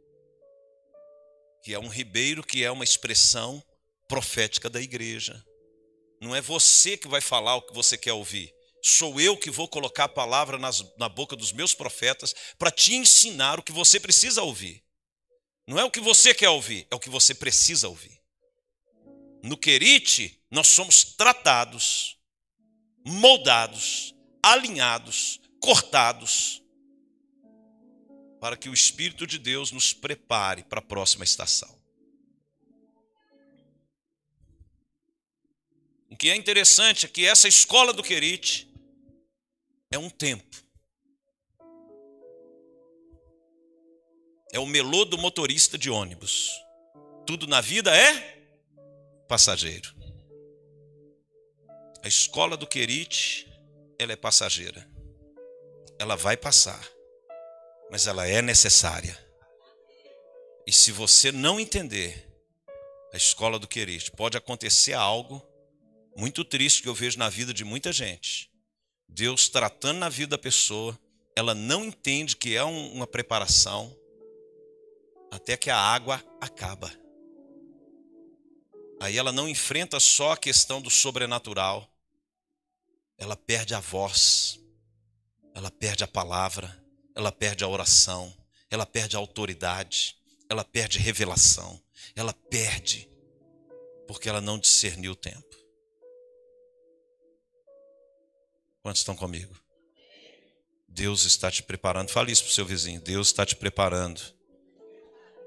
que 1.68 1.74
é 1.74 1.80
um 1.80 1.90
ribeiro, 1.90 2.44
que 2.46 2.64
é 2.64 2.72
uma 2.72 2.86
expressão 2.86 3.62
profética 4.08 4.70
da 4.70 4.82
igreja. 4.82 5.44
Não 6.22 6.36
é 6.36 6.42
você 6.42 6.98
que 6.98 7.08
vai 7.08 7.22
falar 7.22 7.56
o 7.56 7.62
que 7.62 7.74
você 7.74 7.98
quer 7.98 8.14
ouvir. 8.14 8.54
Sou 8.82 9.20
eu 9.20 9.36
que 9.38 9.52
vou 9.52 9.68
colocar 9.68 10.06
a 10.06 10.10
palavra 10.10 10.58
nas, 10.58 10.84
na 10.98 11.10
boca 11.10 11.36
dos 11.36 11.52
meus 11.52 11.74
profetas 11.74 12.34
para 12.58 12.72
te 12.72 12.96
ensinar 12.96 13.60
o 13.60 13.64
que 13.64 13.72
você 13.72 14.00
precisa 14.00 14.42
ouvir. 14.42 14.84
Não 15.68 15.78
é 15.78 15.84
o 15.84 15.92
que 15.92 16.00
você 16.00 16.34
quer 16.34 16.50
ouvir, 16.50 16.88
é 16.90 16.96
o 16.96 17.00
que 17.00 17.10
você 17.10 17.36
precisa 17.36 17.90
ouvir. 17.90 18.18
No 19.44 19.58
Querite, 19.58 20.42
nós 20.50 20.68
somos 20.68 21.04
tratados, 21.04 22.18
moldados, 23.06 24.16
alinhados, 24.42 25.42
cortados 25.62 26.64
para 28.40 28.56
que 28.56 28.70
o 28.70 28.74
Espírito 28.74 29.28
de 29.28 29.38
Deus 29.38 29.72
nos 29.72 29.94
prepare 29.94 30.64
para 30.64 30.80
a 30.80 30.84
próxima 30.84 31.24
estação. 31.24 31.77
O 36.18 36.20
que 36.20 36.32
é 36.32 36.36
interessante 36.36 37.06
é 37.06 37.10
que 37.10 37.28
essa 37.28 37.48
escola 37.48 37.94
do 37.94 38.02
Querite 38.02 38.68
é 39.92 40.00
um 40.00 40.10
tempo. 40.10 40.58
É 44.52 44.58
o 44.58 44.66
melô 44.66 45.06
do 45.06 45.16
motorista 45.16 45.78
de 45.78 45.92
ônibus. 45.92 46.50
Tudo 47.24 47.46
na 47.46 47.62
vida 47.62 47.96
é 47.96 48.42
passageiro. 49.28 49.94
A 52.04 52.08
escola 52.08 52.58
do 52.58 52.66
Querite, 52.66 53.48
ela 54.00 54.12
é 54.12 54.16
passageira. 54.16 54.90
Ela 56.00 56.16
vai 56.16 56.36
passar 56.36 56.84
mas 57.90 58.08
ela 58.08 58.28
é 58.28 58.42
necessária. 58.42 59.18
E 60.66 60.72
se 60.72 60.92
você 60.92 61.32
não 61.32 61.60
entender 61.60 62.28
a 63.14 63.18
escola 63.18 63.58
do 63.58 63.68
querer, 63.68 64.12
pode 64.12 64.36
acontecer 64.36 64.94
algo 64.94 65.46
muito 66.18 66.44
triste 66.44 66.82
que 66.82 66.90
eu 66.90 66.96
vejo 66.96 67.20
na 67.20 67.30
vida 67.30 67.54
de 67.54 67.64
muita 67.64 67.94
gente. 67.94 68.52
Deus 69.08 69.48
tratando 69.48 70.00
na 70.00 70.10
vida 70.10 70.32
da 70.32 70.38
pessoa, 70.38 71.00
ela 71.36 71.54
não 71.54 71.86
entende 71.86 72.36
que 72.36 72.56
é 72.56 72.64
uma 72.64 73.06
preparação, 73.06 73.96
até 75.32 75.56
que 75.56 75.70
a 75.70 75.78
água 75.78 76.24
acaba. 76.42 76.92
Aí 79.00 79.16
ela 79.16 79.32
não 79.32 79.48
enfrenta 79.48 80.00
só 80.00 80.32
a 80.32 80.38
questão 80.38 80.82
do 80.82 80.90
sobrenatural, 80.90 81.88
ela 83.18 83.38
perde 83.38 83.76
a 83.76 83.80
voz, 83.80 84.60
ela 85.54 85.70
perde 85.70 86.04
a 86.04 86.08
palavra, 86.08 86.84
ela 87.16 87.32
perde 87.32 87.64
a 87.64 87.68
oração, 87.68 88.36
ela 88.72 88.86
perde 88.86 89.16
a 89.16 89.20
autoridade, 89.20 90.16
ela 90.50 90.64
perde 90.64 90.98
revelação, 90.98 91.80
ela 92.16 92.34
perde 92.34 93.08
porque 94.08 94.30
ela 94.30 94.42
não 94.42 94.58
discerniu 94.58 95.12
o 95.12 95.16
tempo. 95.16 95.47
Quantos 98.88 99.02
estão 99.02 99.18
comigo? 99.18 99.54
Deus 100.88 101.26
está 101.26 101.52
te 101.52 101.62
preparando. 101.62 102.08
Fale 102.08 102.32
isso 102.32 102.44
para 102.44 102.52
o 102.52 102.54
seu 102.54 102.66
vizinho. 102.66 103.02
Deus 103.02 103.28
está 103.28 103.46
te 103.46 103.54
preparando 103.54 104.22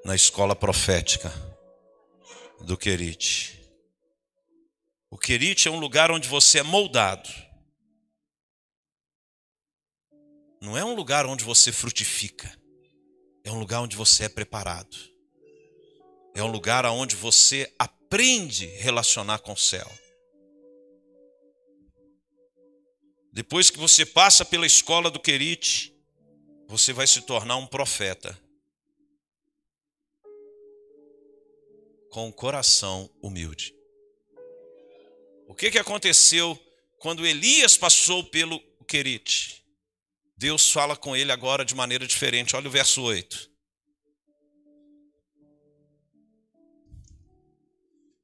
na 0.04 0.14
escola 0.14 0.54
profética 0.54 1.32
do 2.60 2.76
Querite. 2.76 3.58
O 5.08 5.16
Querite 5.16 5.68
é 5.68 5.70
um 5.70 5.80
lugar 5.80 6.10
onde 6.10 6.28
você 6.28 6.58
é 6.58 6.62
moldado. 6.62 7.30
Não 10.60 10.76
é 10.76 10.84
um 10.84 10.94
lugar 10.94 11.24
onde 11.24 11.42
você 11.42 11.72
frutifica. 11.72 12.54
É 13.42 13.50
um 13.50 13.58
lugar 13.58 13.80
onde 13.80 13.96
você 13.96 14.24
é 14.24 14.28
preparado. 14.28 14.98
É 16.34 16.42
um 16.42 16.50
lugar 16.50 16.84
onde 16.84 17.16
você 17.16 17.74
aprende 17.78 18.66
a 18.66 18.82
relacionar 18.82 19.38
com 19.38 19.54
o 19.54 19.56
céu. 19.56 19.90
Depois 23.32 23.70
que 23.70 23.78
você 23.78 24.04
passa 24.04 24.44
pela 24.44 24.66
escola 24.66 25.10
do 25.10 25.20
Querite, 25.20 25.94
você 26.66 26.92
vai 26.92 27.06
se 27.06 27.22
tornar 27.22 27.56
um 27.56 27.66
profeta. 27.66 28.38
Com 32.10 32.26
um 32.26 32.32
coração 32.32 33.08
humilde. 33.22 33.74
O 35.46 35.54
que, 35.54 35.70
que 35.70 35.78
aconteceu 35.78 36.58
quando 36.98 37.26
Elias 37.26 37.76
passou 37.76 38.24
pelo 38.24 38.60
Querite? 38.86 39.64
Deus 40.36 40.72
fala 40.72 40.96
com 40.96 41.14
ele 41.14 41.30
agora 41.30 41.64
de 41.64 41.74
maneira 41.74 42.06
diferente. 42.06 42.56
Olha 42.56 42.66
o 42.66 42.70
verso 42.70 43.02
8. 43.02 43.50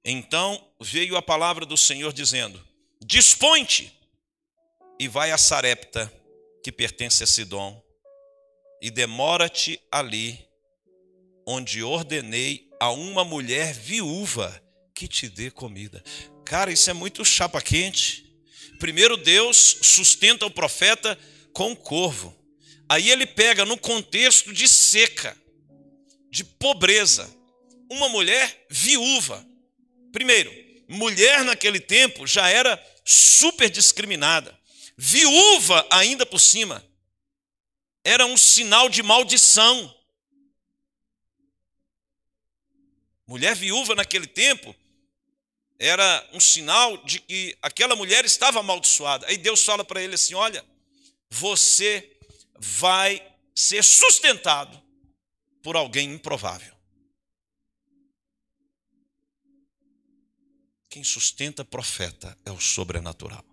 Então 0.05 0.73
veio 0.81 1.17
a 1.17 1.23
palavra 1.23 1.67
do 1.67 1.77
Senhor 1.77 2.13
dizendo: 2.13 2.65
Dispõe-te 3.05 3.93
e 4.99 5.09
vai 5.09 5.31
a 5.31 5.39
Sarepta, 5.39 6.13
que 6.63 6.73
pertence 6.73 7.23
a 7.23 7.27
Sidom, 7.27 7.83
e 8.81 8.91
demora-te 8.91 9.81
ali, 9.91 10.39
onde 11.47 11.83
ordenei 11.83 12.69
a 12.81 12.91
uma 12.91 13.25
mulher 13.25 13.73
viúva 13.75 14.63
que 14.95 15.07
te 15.07 15.29
dê 15.29 15.51
comida. 15.51 16.03
Cara, 16.45 16.73
isso 16.73 16.89
é 16.89 16.93
muito 16.93 17.25
chapa 17.25 17.61
quente. 17.61 18.25
Primeiro 18.79 19.17
Deus 19.17 19.79
sustenta 19.83 20.47
o 20.47 20.51
profeta 20.51 21.19
com 21.53 21.73
o 21.73 21.77
corvo. 21.77 22.35
Aí 22.89 23.11
ele 23.11 23.27
pega 23.27 23.65
no 23.65 23.77
contexto 23.77 24.53
de 24.53 24.69
seca, 24.69 25.37
de 26.31 26.45
pobreza, 26.45 27.29
uma 27.91 28.09
mulher 28.09 28.67
viúva. 28.71 29.45
Primeiro, 30.13 30.53
mulher 30.89 31.45
naquele 31.45 31.81
tempo 31.81 32.27
já 32.27 32.49
era 32.49 32.81
super 33.05 33.69
discriminada 33.69 34.57
viúva 34.97 35.87
ainda 35.91 36.25
por 36.25 36.41
cima, 36.41 36.85
era 38.03 38.25
um 38.25 38.37
sinal 38.37 38.89
de 38.89 39.03
maldição. 39.03 39.95
Mulher 43.27 43.55
viúva 43.55 43.95
naquele 43.95 44.27
tempo 44.27 44.75
era 45.79 46.29
um 46.33 46.41
sinal 46.41 46.97
de 47.05 47.21
que 47.21 47.57
aquela 47.61 47.95
mulher 47.97 48.25
estava 48.25 48.61
amaldiçoada. 48.61 49.27
Aí 49.27 49.37
Deus 49.37 49.63
fala 49.63 49.85
para 49.85 50.01
ele 50.01 50.15
assim: 50.15 50.35
Olha, 50.35 50.65
você 51.29 52.17
vai 52.59 53.21
ser 53.55 53.83
sustentado 53.83 54.81
por 55.63 55.77
alguém 55.77 56.15
improvável. 56.15 56.75
Quem 60.89 61.05
sustenta 61.05 61.65
profeta 61.65 62.39
é 62.45 62.51
o 62.51 62.61
sobrenatural. 62.61 63.45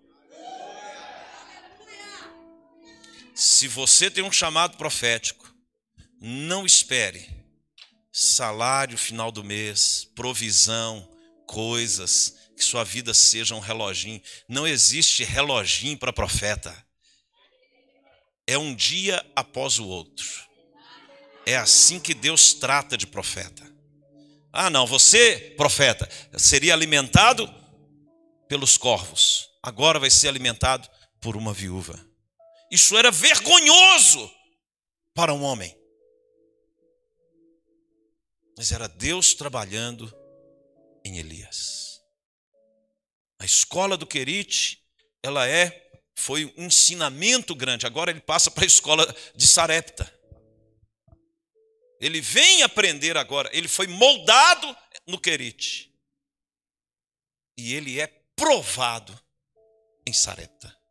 Se 3.34 3.68
você 3.68 4.12
tem 4.12 4.24
um 4.24 4.32
chamado 4.32 4.78
profético, 4.78 5.52
não 6.22 6.66
espere 6.66 7.28
salário 8.12 8.98
final 8.98 9.32
do 9.32 9.44
mês, 9.44 10.08
provisão, 10.16 11.10
coisas, 11.48 12.36
que 12.56 12.64
sua 12.64 12.84
vida 12.84 13.12
seja 13.14 13.56
um 13.56 13.60
reloginho. 13.60 14.22
Não 14.48 14.68
existe 14.68 15.24
reloginho 15.24 15.98
para 15.98 16.14
profeta. 16.14 16.76
É 18.46 18.58
um 18.58 18.76
dia 18.76 19.26
após 19.36 19.80
o 19.80 19.88
outro. 19.88 20.28
É 21.46 21.58
assim 21.58 22.00
que 22.00 22.14
Deus 22.14 22.54
trata 22.54 22.96
de 22.96 23.08
profeta. 23.08 23.64
Ah, 24.52 24.70
não, 24.70 24.86
você, 24.86 25.56
profeta, 25.58 26.08
seria 26.38 26.74
alimentado 26.74 27.52
pelos 28.48 28.78
corvos. 28.78 29.50
Agora 29.64 29.98
vai 29.98 30.12
ser 30.12 30.28
alimentado 30.28 30.88
por 31.20 31.36
uma 31.36 31.52
viúva. 31.52 32.13
Isso 32.74 32.98
era 32.98 33.12
vergonhoso 33.12 34.36
para 35.14 35.32
um 35.32 35.44
homem. 35.44 35.80
Mas 38.58 38.72
era 38.72 38.88
Deus 38.88 39.36
trabalhando 39.36 40.12
em 41.06 41.20
Elias. 41.20 42.02
A 43.38 43.46
escola 43.46 43.96
do 43.96 44.08
Querite, 44.08 44.84
ela 45.22 45.48
é 45.48 45.88
foi 46.16 46.52
um 46.58 46.66
ensinamento 46.66 47.54
grande. 47.54 47.86
Agora 47.86 48.10
ele 48.10 48.22
passa 48.22 48.50
para 48.50 48.64
a 48.64 48.68
escola 48.68 49.06
de 49.36 49.46
Sarepta. 49.46 50.12
Ele 52.02 52.22
vem 52.22 52.64
aprender 52.64 53.18
agora. 53.18 53.56
Ele 53.56 53.68
foi 53.68 53.86
moldado 53.86 54.76
no 55.06 55.20
Querite. 55.20 55.94
E 57.56 57.76
ele 57.76 58.00
é 58.00 58.08
provado 58.36 59.16
em 60.08 60.12
Sarepta. 60.12 60.83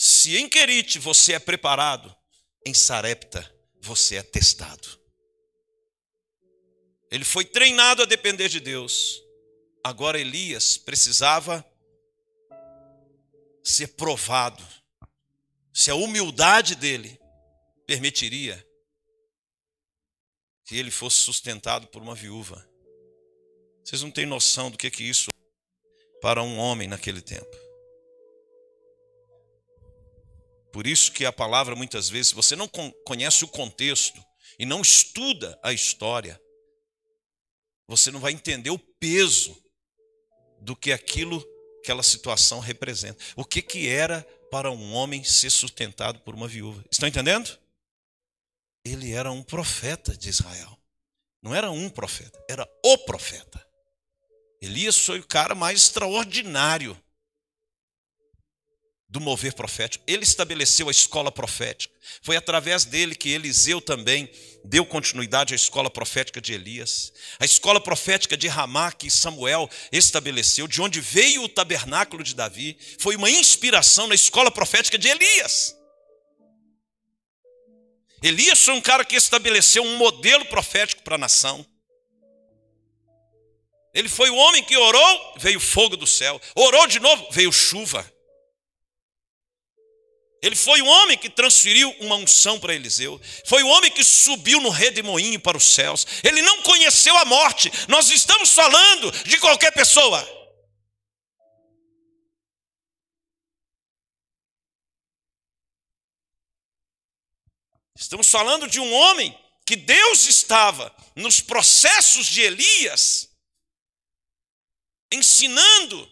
Se 0.00 0.36
em 0.36 0.48
Querite 0.48 0.96
você 1.00 1.32
é 1.32 1.40
preparado, 1.40 2.14
em 2.64 2.72
Sarepta 2.72 3.52
você 3.80 4.14
é 4.14 4.22
testado. 4.22 4.96
Ele 7.10 7.24
foi 7.24 7.44
treinado 7.44 8.02
a 8.02 8.06
depender 8.06 8.48
de 8.48 8.60
Deus. 8.60 9.20
Agora 9.82 10.20
Elias 10.20 10.76
precisava 10.76 11.68
ser 13.64 13.88
provado. 13.96 14.64
Se 15.74 15.90
a 15.90 15.96
humildade 15.96 16.76
dele 16.76 17.20
permitiria 17.84 18.64
que 20.64 20.76
ele 20.76 20.92
fosse 20.92 21.16
sustentado 21.16 21.88
por 21.88 22.00
uma 22.00 22.14
viúva. 22.14 22.64
Vocês 23.82 24.00
não 24.00 24.12
têm 24.12 24.26
noção 24.26 24.70
do 24.70 24.78
que, 24.78 24.92
que 24.92 25.02
isso 25.02 25.28
é 25.28 26.20
para 26.20 26.40
um 26.40 26.56
homem 26.56 26.86
naquele 26.86 27.20
tempo. 27.20 27.67
Por 30.78 30.86
isso 30.86 31.10
que 31.10 31.24
a 31.24 31.32
palavra 31.32 31.74
muitas 31.74 32.08
vezes, 32.08 32.28
se 32.28 32.34
você 32.36 32.54
não 32.54 32.68
conhece 33.04 33.44
o 33.44 33.48
contexto 33.48 34.24
e 34.56 34.64
não 34.64 34.80
estuda 34.80 35.58
a 35.60 35.72
história, 35.72 36.40
você 37.88 38.12
não 38.12 38.20
vai 38.20 38.30
entender 38.30 38.70
o 38.70 38.78
peso 38.78 39.60
do 40.60 40.76
que 40.76 40.92
aquilo, 40.92 41.44
aquela 41.82 42.04
situação 42.04 42.60
representa. 42.60 43.18
O 43.34 43.44
que 43.44 43.60
que 43.60 43.88
era 43.88 44.22
para 44.52 44.70
um 44.70 44.92
homem 44.92 45.24
ser 45.24 45.50
sustentado 45.50 46.20
por 46.20 46.32
uma 46.32 46.46
viúva? 46.46 46.84
Estão 46.88 47.08
entendendo? 47.08 47.58
Ele 48.84 49.10
era 49.10 49.32
um 49.32 49.42
profeta 49.42 50.16
de 50.16 50.28
Israel. 50.28 50.78
Não 51.42 51.52
era 51.52 51.72
um 51.72 51.90
profeta, 51.90 52.40
era 52.48 52.64
o 52.84 52.98
profeta. 52.98 53.66
Elias 54.62 54.96
foi 54.96 55.18
o 55.18 55.26
cara 55.26 55.56
mais 55.56 55.80
extraordinário 55.82 56.96
do 59.08 59.20
mover 59.20 59.54
profético. 59.54 60.04
Ele 60.06 60.22
estabeleceu 60.22 60.88
a 60.88 60.90
escola 60.90 61.32
profética. 61.32 61.94
Foi 62.22 62.36
através 62.36 62.84
dele 62.84 63.14
que 63.14 63.30
Eliseu 63.30 63.80
também 63.80 64.30
deu 64.64 64.84
continuidade 64.84 65.54
à 65.54 65.56
escola 65.56 65.88
profética 65.88 66.40
de 66.40 66.52
Elias. 66.52 67.12
A 67.38 67.44
escola 67.44 67.80
profética 67.80 68.36
de 68.36 68.48
Ramá, 68.48 68.92
que 68.92 69.10
Samuel 69.10 69.68
estabeleceu, 69.90 70.68
de 70.68 70.82
onde 70.82 71.00
veio 71.00 71.42
o 71.42 71.48
tabernáculo 71.48 72.22
de 72.22 72.34
Davi, 72.34 72.76
foi 72.98 73.16
uma 73.16 73.30
inspiração 73.30 74.06
na 74.06 74.14
escola 74.14 74.50
profética 74.50 74.98
de 74.98 75.08
Elias. 75.08 75.74
Elias 78.22 78.62
foi 78.62 78.74
um 78.74 78.80
cara 78.80 79.04
que 79.04 79.16
estabeleceu 79.16 79.82
um 79.82 79.96
modelo 79.96 80.44
profético 80.46 81.02
para 81.02 81.14
a 81.14 81.18
nação. 81.18 81.64
Ele 83.94 84.08
foi 84.08 84.28
o 84.28 84.36
homem 84.36 84.62
que 84.62 84.76
orou, 84.76 85.34
veio 85.38 85.58
fogo 85.58 85.96
do 85.96 86.06
céu. 86.06 86.40
Orou 86.54 86.86
de 86.86 87.00
novo, 87.00 87.26
veio 87.30 87.50
chuva. 87.50 88.17
Ele 90.40 90.54
foi 90.54 90.80
o 90.80 90.86
homem 90.86 91.18
que 91.18 91.28
transferiu 91.28 91.90
uma 92.00 92.14
unção 92.14 92.60
para 92.60 92.74
Eliseu. 92.74 93.20
Foi 93.44 93.62
o 93.62 93.68
homem 93.68 93.90
que 93.90 94.04
subiu 94.04 94.60
no 94.60 94.70
redemoinho 94.70 95.40
para 95.40 95.56
os 95.56 95.64
céus. 95.64 96.06
Ele 96.22 96.42
não 96.42 96.62
conheceu 96.62 97.16
a 97.16 97.24
morte. 97.24 97.70
Nós 97.88 98.10
estamos 98.10 98.52
falando 98.52 99.10
de 99.24 99.38
qualquer 99.38 99.72
pessoa. 99.72 100.26
Estamos 107.96 108.28
falando 108.30 108.68
de 108.68 108.78
um 108.78 108.92
homem 108.92 109.36
que 109.66 109.74
Deus 109.74 110.26
estava 110.26 110.94
nos 111.16 111.40
processos 111.40 112.26
de 112.26 112.42
Elias 112.42 113.28
ensinando 115.12 116.10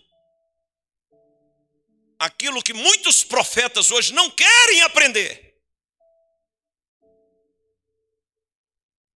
aquilo 2.19 2.63
que 2.63 2.73
muitos 2.73 3.23
profetas 3.23 3.91
hoje 3.91 4.13
não 4.13 4.31
querem 4.31 4.83
aprender. 4.83 5.47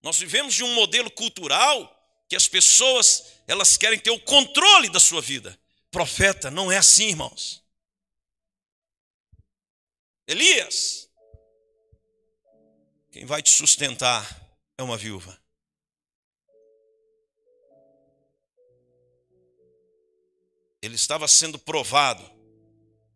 Nós 0.01 0.17
vivemos 0.17 0.53
de 0.53 0.63
um 0.63 0.73
modelo 0.73 1.11
cultural 1.11 1.95
que 2.27 2.35
as 2.35 2.47
pessoas, 2.47 3.41
elas 3.47 3.75
querem 3.75 3.99
ter 3.99 4.11
o 4.11 4.19
controle 4.19 4.89
da 4.89 4.99
sua 4.99 5.21
vida. 5.21 5.59
Profeta 5.91 6.51
não 6.51 6.71
é 6.71 6.77
assim, 6.77 7.07
irmãos. 7.07 7.63
Elias, 10.27 11.09
quem 13.11 13.25
vai 13.25 13.41
te 13.41 13.49
sustentar 13.49 14.23
é 14.77 14.83
uma 14.83 14.95
viúva. 14.95 15.37
Ele 20.81 20.95
estava 20.95 21.27
sendo 21.27 21.59
provado 21.59 22.38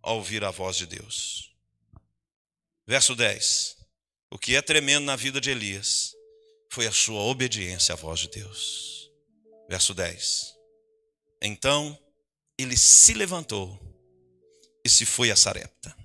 ao 0.03 0.17
ouvir 0.17 0.43
a 0.43 0.51
voz 0.51 0.75
de 0.75 0.85
Deus. 0.85 1.51
Verso 2.85 3.15
10. 3.15 3.77
O 4.29 4.37
que 4.37 4.55
é 4.55 4.61
tremendo 4.61 5.05
na 5.05 5.15
vida 5.15 5.39
de 5.39 5.49
Elias 5.49 6.13
foi 6.69 6.85
a 6.85 6.91
sua 6.91 7.21
obediência 7.21 7.93
à 7.93 7.95
voz 7.95 8.19
de 8.19 8.29
Deus. 8.29 9.09
Verso 9.69 9.93
10. 9.93 10.53
Então 11.41 11.97
ele 12.57 12.77
se 12.77 13.13
levantou 13.13 13.79
e 14.83 14.89
se 14.89 15.05
foi 15.05 15.31
a 15.31 15.35
Sarepta. 15.35 15.95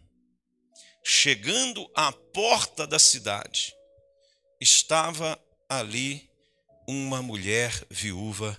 Chegando 1.02 1.90
à 1.94 2.12
porta 2.12 2.87
da 2.87 2.98
cidade, 2.98 3.74
estava 4.61 5.38
ali 5.68 6.30
uma 6.87 7.22
mulher 7.22 7.72
viúva 7.90 8.56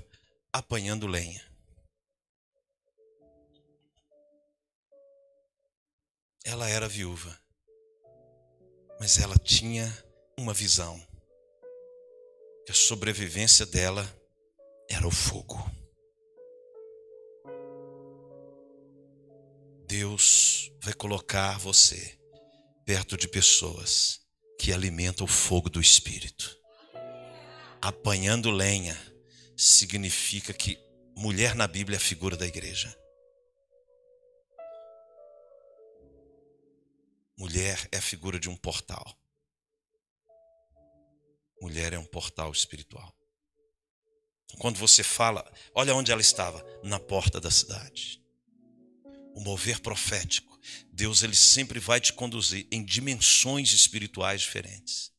apanhando 0.52 1.08
lenha. 1.08 1.48
Ela 6.51 6.67
era 6.67 6.88
viúva, 6.88 7.39
mas 8.99 9.19
ela 9.19 9.38
tinha 9.38 9.85
uma 10.35 10.51
visão 10.51 10.99
que 12.65 12.71
a 12.71 12.75
sobrevivência 12.75 13.67
dela 13.67 14.03
era 14.89 15.07
o 15.07 15.12
fogo. 15.12 15.63
Deus 19.85 20.71
vai 20.81 20.91
colocar 20.95 21.59
você 21.59 22.17
perto 22.83 23.15
de 23.15 23.27
pessoas 23.27 24.19
que 24.57 24.73
alimentam 24.73 25.25
o 25.25 25.29
fogo 25.29 25.69
do 25.69 25.79
espírito. 25.79 26.57
Apanhando 27.79 28.49
lenha 28.49 28.97
significa 29.55 30.51
que 30.51 30.79
mulher 31.15 31.53
na 31.53 31.67
Bíblia 31.67 31.97
é 31.97 31.99
a 31.99 32.01
figura 32.01 32.35
da 32.35 32.47
igreja. 32.47 32.98
Mulher 37.39 37.88
é 37.89 37.97
a 37.97 38.02
figura 38.02 38.38
de 38.38 38.49
um 38.49 38.56
portal. 38.58 39.17
Mulher 41.62 41.93
é 41.93 41.97
um 41.97 42.06
portal 42.06 42.52
espiritual. 42.52 43.15
Quando 44.58 44.78
você 44.78 45.04
fala, 45.04 45.49
olha 45.73 45.95
onde 45.95 46.12
ela 46.12 46.19
estava, 46.19 46.62
na 46.84 46.99
porta 46.99 47.39
da 47.39 47.49
cidade. 47.49 48.21
O 49.34 49.39
mover 49.39 49.80
profético, 49.80 50.60
Deus 50.91 51.23
ele 51.23 51.34
sempre 51.36 51.80
vai 51.80 52.02
te 52.02 52.12
conduzir 52.12 52.67
em 52.69 52.84
dimensões 52.84 53.71
espirituais 53.71 54.41
diferentes. 54.41 55.10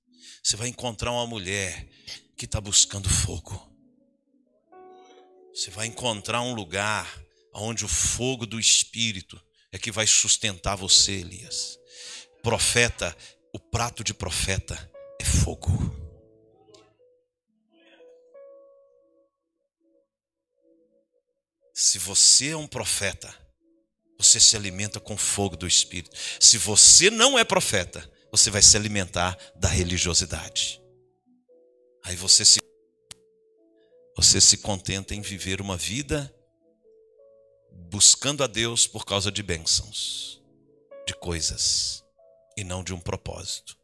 Você 0.43 0.59
vai 0.59 0.69
encontrar 0.69 1.13
uma 1.13 1.27
mulher 1.27 1.89
que 2.37 2.45
está 2.45 2.61
buscando 2.61 3.09
fogo. 3.09 3.67
Você 5.55 5.71
vai 5.71 5.87
encontrar 5.87 6.43
um 6.43 6.53
lugar 6.53 7.19
onde 7.55 7.83
o 7.83 7.89
fogo 7.89 8.45
do 8.45 8.61
Espírito 8.61 9.43
é 9.73 9.79
que 9.79 9.91
vai 9.91 10.07
sustentar 10.07 10.77
você, 10.77 11.13
Elias. 11.13 11.80
Profeta, 12.43 13.15
o 13.53 13.59
prato 13.59 14.03
de 14.03 14.15
profeta 14.15 14.91
é 15.21 15.25
fogo. 15.25 15.69
Se 21.75 21.99
você 21.99 22.51
é 22.51 22.57
um 22.57 22.67
profeta, 22.67 23.35
você 24.19 24.41
se 24.41 24.57
alimenta 24.57 24.99
com 24.99 25.17
fogo 25.17 25.57
do 25.57 25.67
Espírito. 25.67 26.17
Se 26.39 26.57
você 26.57 27.11
não 27.11 27.39
é 27.39 27.45
profeta, 27.45 28.11
você 28.31 28.51
vai 28.51 28.63
se 28.63 28.77
alimentar 28.77 29.37
da 29.57 29.69
religiosidade. 29.69 30.81
Aí 32.05 32.17
você 32.17 32.45
se 32.45 32.61
você 34.17 34.41
se 34.41 34.59
contenta 34.59 35.15
em 35.15 35.23
viver 35.23 35.61
uma 35.61 35.77
vida 35.77 36.35
buscando 37.91 38.45
a 38.45 38.47
Deus 38.47 38.87
por 38.87 39.07
causa 39.07 39.33
de 39.33 39.43
bênçãos, 39.43 40.43
de 41.07 41.15
coisas 41.15 42.05
e 42.61 42.65
não 42.65 42.85
de 42.85 42.93
um 42.93 43.01
propósito. 43.01 43.77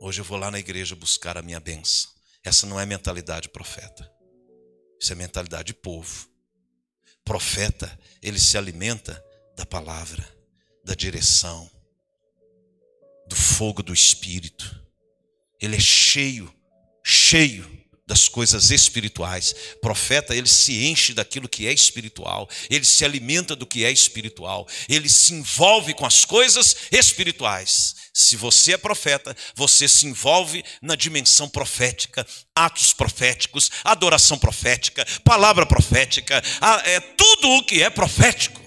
Hoje 0.00 0.20
eu 0.20 0.24
vou 0.24 0.38
lá 0.38 0.50
na 0.50 0.58
igreja 0.58 0.94
buscar 0.94 1.38
a 1.38 1.42
minha 1.42 1.58
benção. 1.58 2.10
Essa 2.44 2.66
não 2.66 2.78
é 2.78 2.84
mentalidade 2.84 3.48
profeta. 3.48 4.10
Isso 5.00 5.12
é 5.12 5.16
mentalidade 5.16 5.68
de 5.68 5.74
povo. 5.74 6.28
Profeta, 7.24 7.98
ele 8.22 8.38
se 8.38 8.56
alimenta 8.56 9.24
da 9.56 9.64
palavra, 9.64 10.22
da 10.84 10.94
direção, 10.94 11.68
do 13.26 13.34
fogo 13.34 13.82
do 13.82 13.92
espírito. 13.92 14.86
Ele 15.60 15.76
é 15.76 15.80
cheio, 15.80 16.54
cheio 17.02 17.66
das 18.08 18.26
coisas 18.26 18.70
espirituais. 18.70 19.54
Profeta, 19.82 20.34
ele 20.34 20.48
se 20.48 20.86
enche 20.86 21.12
daquilo 21.12 21.46
que 21.46 21.66
é 21.66 21.72
espiritual, 21.72 22.48
ele 22.70 22.86
se 22.86 23.04
alimenta 23.04 23.54
do 23.54 23.66
que 23.66 23.84
é 23.84 23.92
espiritual, 23.92 24.66
ele 24.88 25.10
se 25.10 25.34
envolve 25.34 25.92
com 25.92 26.06
as 26.06 26.24
coisas 26.24 26.74
espirituais. 26.90 27.94
Se 28.14 28.34
você 28.34 28.72
é 28.72 28.78
profeta, 28.78 29.36
você 29.54 29.86
se 29.86 30.06
envolve 30.06 30.64
na 30.80 30.96
dimensão 30.96 31.50
profética, 31.50 32.26
atos 32.54 32.94
proféticos, 32.94 33.70
adoração 33.84 34.38
profética, 34.38 35.06
palavra 35.22 35.66
profética, 35.66 36.42
é 36.84 37.00
tudo 37.00 37.50
o 37.50 37.62
que 37.62 37.82
é 37.82 37.90
profético. 37.90 38.58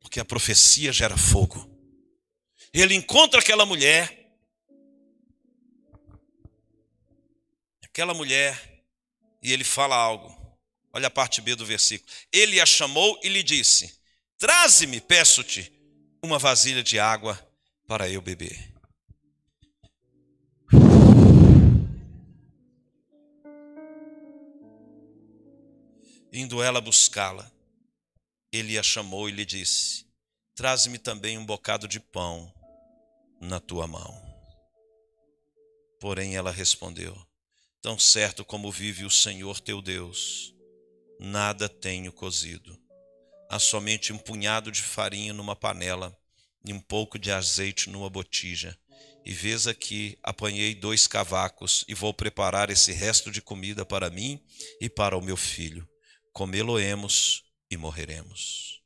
Porque 0.00 0.20
a 0.20 0.24
profecia 0.24 0.92
gera 0.92 1.16
fogo. 1.16 1.68
Ele 2.72 2.94
encontra 2.94 3.40
aquela 3.40 3.66
mulher 3.66 4.17
aquela 7.98 8.14
mulher 8.14 8.84
e 9.42 9.52
ele 9.52 9.64
fala 9.64 9.96
algo. 9.96 10.32
Olha 10.92 11.08
a 11.08 11.10
parte 11.10 11.40
B 11.40 11.56
do 11.56 11.66
versículo. 11.66 12.08
Ele 12.32 12.60
a 12.60 12.66
chamou 12.66 13.18
e 13.24 13.28
lhe 13.28 13.42
disse: 13.42 13.98
Traze-me, 14.38 15.00
peço-te, 15.00 15.72
uma 16.22 16.38
vasilha 16.38 16.80
de 16.80 17.00
água 17.00 17.36
para 17.88 18.08
eu 18.08 18.22
beber. 18.22 18.72
Indo 26.32 26.62
ela 26.62 26.80
buscá-la, 26.80 27.50
ele 28.52 28.78
a 28.78 28.82
chamou 28.84 29.28
e 29.28 29.32
lhe 29.32 29.44
disse: 29.44 30.06
Traze-me 30.54 31.00
também 31.00 31.36
um 31.36 31.44
bocado 31.44 31.88
de 31.88 31.98
pão 31.98 32.54
na 33.40 33.58
tua 33.58 33.88
mão. 33.88 34.22
Porém 35.98 36.36
ela 36.36 36.52
respondeu: 36.52 37.27
Tão 37.80 37.96
certo 37.96 38.44
como 38.44 38.72
vive 38.72 39.04
o 39.04 39.10
Senhor 39.10 39.60
teu 39.60 39.80
Deus, 39.80 40.52
nada 41.20 41.68
tenho 41.68 42.12
cozido. 42.12 42.76
Há 43.48 43.60
somente 43.60 44.12
um 44.12 44.18
punhado 44.18 44.72
de 44.72 44.82
farinha 44.82 45.32
numa 45.32 45.54
panela 45.54 46.16
e 46.64 46.72
um 46.72 46.80
pouco 46.80 47.18
de 47.20 47.30
azeite 47.30 47.88
numa 47.88 48.10
botija. 48.10 48.76
E 49.24 49.32
vês 49.32 49.68
aqui, 49.68 50.18
apanhei 50.24 50.74
dois 50.74 51.06
cavacos 51.06 51.84
e 51.86 51.94
vou 51.94 52.12
preparar 52.12 52.68
esse 52.68 52.92
resto 52.92 53.30
de 53.30 53.40
comida 53.40 53.86
para 53.86 54.10
mim 54.10 54.42
e 54.80 54.88
para 54.88 55.16
o 55.16 55.22
meu 55.22 55.36
filho. 55.36 55.88
Comê-lo-emos 56.32 57.44
e 57.70 57.76
morreremos. 57.76 58.82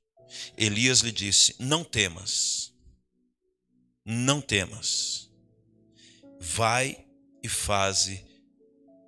Elias 0.56 1.00
lhe 1.00 1.12
disse: 1.12 1.56
Não 1.58 1.82
temas, 1.82 2.74
não 4.04 4.40
temas. 4.40 5.30
Vai 6.38 7.06
e 7.42 7.48
faze 7.48 8.31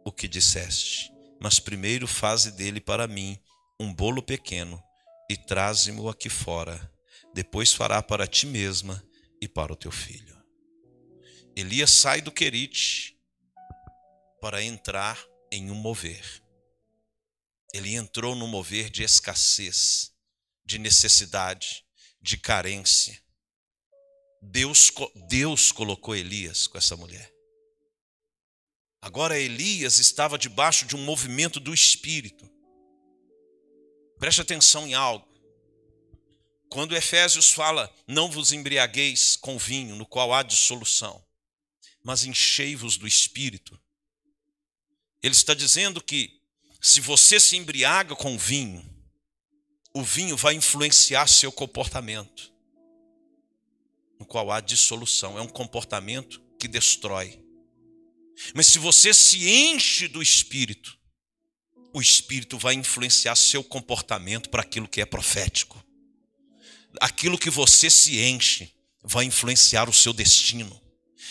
o 0.04 0.12
que 0.12 0.28
disseste, 0.28 1.10
mas 1.40 1.58
primeiro 1.58 2.06
faze 2.06 2.52
dele 2.52 2.80
para 2.80 3.08
mim 3.08 3.38
um 3.80 3.92
bolo 3.92 4.22
pequeno 4.22 4.82
e 5.30 5.36
traze-mo 5.36 6.08
aqui 6.08 6.28
fora. 6.28 6.92
depois 7.34 7.72
fará 7.72 8.00
para 8.00 8.28
ti 8.28 8.46
mesma 8.46 9.02
e 9.40 9.48
para 9.48 9.72
o 9.72 9.76
teu 9.76 9.90
filho. 9.90 10.40
Elias 11.56 11.90
sai 11.90 12.20
do 12.20 12.30
Querite 12.30 13.18
para 14.40 14.62
entrar 14.62 15.18
em 15.50 15.70
um 15.70 15.74
mover. 15.74 16.42
Ele 17.72 17.94
entrou 17.94 18.36
no 18.36 18.46
mover 18.46 18.88
de 18.88 19.02
escassez, 19.02 20.12
de 20.64 20.78
necessidade, 20.78 21.84
de 22.22 22.36
carência. 22.36 23.20
Deus, 24.40 24.92
Deus 25.28 25.72
colocou 25.72 26.14
Elias 26.14 26.68
com 26.68 26.78
essa 26.78 26.96
mulher. 26.96 27.33
Agora 29.04 29.38
Elias 29.38 29.98
estava 29.98 30.38
debaixo 30.38 30.86
de 30.86 30.96
um 30.96 31.04
movimento 31.04 31.60
do 31.60 31.74
Espírito. 31.74 32.50
Preste 34.18 34.40
atenção 34.40 34.86
em 34.86 34.94
algo. 34.94 35.28
Quando 36.70 36.96
Efésios 36.96 37.50
fala, 37.50 37.94
não 38.08 38.30
vos 38.30 38.50
embriagueis 38.50 39.36
com 39.36 39.58
vinho, 39.58 39.94
no 39.94 40.06
qual 40.06 40.32
há 40.32 40.42
dissolução, 40.42 41.22
mas 42.02 42.24
enchei-vos 42.24 42.96
do 42.96 43.06
Espírito. 43.06 43.78
Ele 45.22 45.34
está 45.34 45.52
dizendo 45.52 46.02
que 46.02 46.40
se 46.80 46.98
você 47.02 47.38
se 47.38 47.58
embriaga 47.58 48.16
com 48.16 48.38
vinho, 48.38 48.82
o 49.92 50.02
vinho 50.02 50.34
vai 50.34 50.54
influenciar 50.54 51.26
seu 51.26 51.52
comportamento, 51.52 52.50
no 54.18 54.24
qual 54.24 54.50
há 54.50 54.60
dissolução. 54.60 55.36
É 55.36 55.42
um 55.42 55.48
comportamento 55.48 56.40
que 56.58 56.66
destrói. 56.66 57.43
Mas 58.54 58.66
se 58.66 58.78
você 58.78 59.12
se 59.14 59.48
enche 59.48 60.08
do 60.08 60.22
Espírito, 60.22 60.96
o 61.92 62.00
Espírito 62.00 62.58
vai 62.58 62.74
influenciar 62.74 63.36
seu 63.36 63.62
comportamento 63.62 64.50
para 64.50 64.62
aquilo 64.62 64.88
que 64.88 65.00
é 65.00 65.06
profético. 65.06 65.82
Aquilo 67.00 67.38
que 67.38 67.50
você 67.50 67.88
se 67.88 68.18
enche 68.18 68.70
vai 69.02 69.24
influenciar 69.24 69.88
o 69.88 69.92
seu 69.92 70.12
destino. 70.12 70.80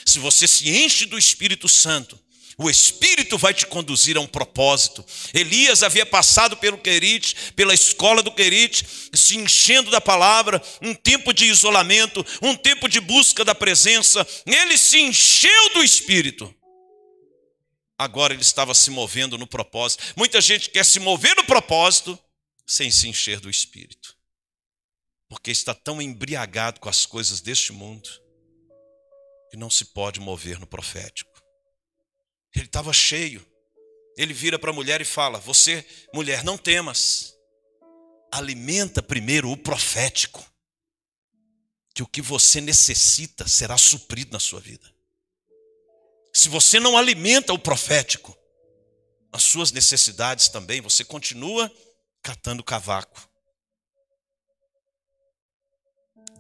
Se 0.06 0.20
você 0.20 0.48
se 0.48 0.70
enche 0.70 1.06
do 1.06 1.18
Espírito 1.18 1.68
Santo, 1.68 2.20
o 2.58 2.70
Espírito 2.70 3.38
vai 3.38 3.54
te 3.54 3.66
conduzir 3.66 4.16
a 4.16 4.22
um 4.22 4.28
propósito. 4.28 5.04
Elias 5.34 5.82
havia 5.82 6.06
passado 6.06 6.56
pelo 6.56 6.78
Querite, 6.78 7.36
pela 7.56 7.74
escola 7.74 8.22
do 8.22 8.32
Querite, 8.32 8.86
se 9.14 9.38
enchendo 9.38 9.90
da 9.90 10.00
palavra, 10.00 10.62
um 10.82 10.94
tempo 10.94 11.34
de 11.34 11.46
isolamento, 11.46 12.26
um 12.42 12.56
tempo 12.56 12.88
de 12.88 13.00
busca 13.00 13.44
da 13.44 13.56
presença. 13.56 14.26
Ele 14.46 14.78
se 14.78 15.00
encheu 15.00 15.74
do 15.74 15.84
Espírito 15.84 16.54
agora 17.98 18.34
ele 18.34 18.42
estava 18.42 18.74
se 18.74 18.90
movendo 18.90 19.38
no 19.38 19.48
propósito. 19.48 20.04
Muita 20.16 20.42
gente 20.42 20.70
quer 20.70 20.86
se 20.86 21.00
mover 21.00 21.36
no 21.36 21.44
propósito 21.44 22.18
sem 22.66 22.90
se 22.90 23.08
encher 23.08 23.40
do 23.40 23.50
Espírito, 23.50 24.18
porque 25.28 25.52
está 25.52 25.74
tão 25.74 26.02
embriagado 26.02 26.80
com 26.80 26.90
as 26.90 27.06
coisas 27.06 27.42
deste 27.42 27.72
mundo 27.72 28.10
que 29.50 29.58
não 29.58 29.70
se 29.70 29.86
pode 29.86 30.20
mover 30.20 30.60
no 30.60 30.68
profético. 30.68 31.32
Ele 32.56 32.66
estava 32.66 32.94
cheio. 32.94 33.46
Ele 34.16 34.34
vira 34.34 34.60
para 34.60 34.70
a 34.70 34.74
mulher 34.74 35.02
e 35.02 35.06
fala: 35.06 35.40
Você, 35.40 35.86
mulher, 36.14 36.44
não 36.44 36.56
temas, 36.56 37.34
alimenta 38.32 39.02
primeiro 39.02 39.50
o 39.50 39.58
profético, 39.58 40.46
que 41.96 42.04
o 42.04 42.08
que 42.08 42.22
você 42.22 42.62
necessita 42.62 43.48
será 43.48 43.76
suprido 43.76 44.32
na 44.32 44.40
sua 44.40 44.60
vida 44.60 44.93
se 46.34 46.50
você 46.50 46.80
não 46.80 46.98
alimenta 46.98 47.54
o 47.54 47.60
profético, 47.60 48.36
as 49.32 49.44
suas 49.44 49.72
necessidades 49.72 50.50
também, 50.50 50.82
você 50.82 51.06
continua 51.06 51.72
catando 52.24 52.64
cavaco. 52.64 53.30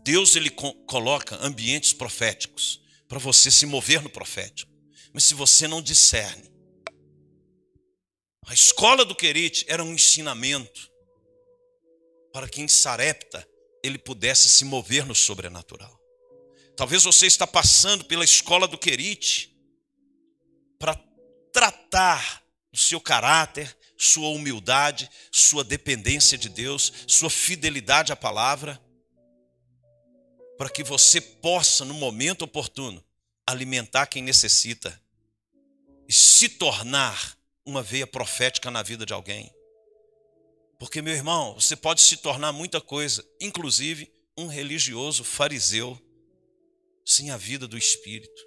Deus 0.03 0.35
ele 0.35 0.49
coloca 0.49 1.35
ambientes 1.41 1.93
proféticos 1.93 2.81
para 3.07 3.19
você 3.19 3.51
se 3.51 3.65
mover 3.65 4.01
no 4.01 4.09
profético. 4.09 4.71
Mas 5.13 5.25
se 5.25 5.35
você 5.35 5.67
não 5.67 5.81
discerne, 5.81 6.51
a 8.47 8.53
escola 8.53 9.05
do 9.05 9.15
Querite 9.15 9.63
era 9.67 9.83
um 9.83 9.93
ensinamento 9.93 10.91
para 12.33 12.49
que 12.49 12.61
em 12.61 12.67
Sarepta 12.67 13.47
ele 13.83 13.97
pudesse 13.99 14.49
se 14.49 14.65
mover 14.65 15.05
no 15.05 15.13
sobrenatural. 15.13 15.99
Talvez 16.75 17.03
você 17.03 17.27
está 17.27 17.45
passando 17.45 18.03
pela 18.05 18.23
escola 18.23 18.67
do 18.67 18.77
Querite 18.77 19.52
tratar 21.53 22.43
do 22.71 22.77
seu 22.77 22.99
caráter, 22.99 23.77
sua 23.95 24.29
humildade, 24.29 25.09
sua 25.31 25.63
dependência 25.63 26.37
de 26.37 26.49
Deus, 26.49 26.91
sua 27.07 27.29
fidelidade 27.29 28.11
à 28.11 28.15
palavra, 28.15 28.81
para 30.57 30.69
que 30.69 30.83
você 30.83 31.21
possa, 31.21 31.85
no 31.85 31.93
momento 31.93 32.41
oportuno, 32.41 33.03
alimentar 33.45 34.07
quem 34.07 34.21
necessita 34.21 34.99
e 36.07 36.13
se 36.13 36.49
tornar 36.49 37.37
uma 37.65 37.81
veia 37.81 38.07
profética 38.07 38.69
na 38.69 38.81
vida 38.81 39.05
de 39.05 39.13
alguém. 39.13 39.53
Porque, 40.79 41.01
meu 41.01 41.13
irmão, 41.13 41.53
você 41.53 41.75
pode 41.75 42.01
se 42.01 42.17
tornar 42.17 42.51
muita 42.51 42.81
coisa, 42.81 43.25
inclusive 43.39 44.11
um 44.37 44.47
religioso 44.47 45.23
fariseu, 45.23 45.99
sem 47.05 47.31
a 47.31 47.37
vida 47.37 47.67
do 47.67 47.77
Espírito, 47.77 48.41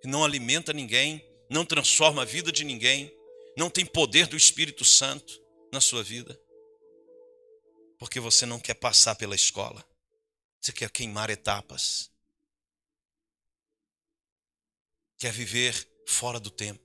que 0.00 0.08
não 0.08 0.24
alimenta 0.24 0.72
ninguém, 0.72 1.24
não 1.48 1.64
transforma 1.64 2.22
a 2.22 2.24
vida 2.24 2.50
de 2.50 2.64
ninguém, 2.64 3.12
não 3.56 3.70
tem 3.70 3.86
poder 3.86 4.26
do 4.26 4.36
Espírito 4.36 4.84
Santo 4.84 5.42
na 5.72 5.80
sua 5.80 6.02
vida, 6.02 6.38
porque 7.98 8.20
você 8.20 8.44
não 8.44 8.60
quer 8.60 8.74
passar 8.74 9.14
pela 9.14 9.34
escola, 9.34 9.84
você 10.60 10.72
quer 10.72 10.90
queimar 10.90 11.30
etapas, 11.30 12.10
quer 15.18 15.32
viver 15.32 15.74
fora 16.06 16.38
do 16.38 16.50
tempo. 16.50 16.84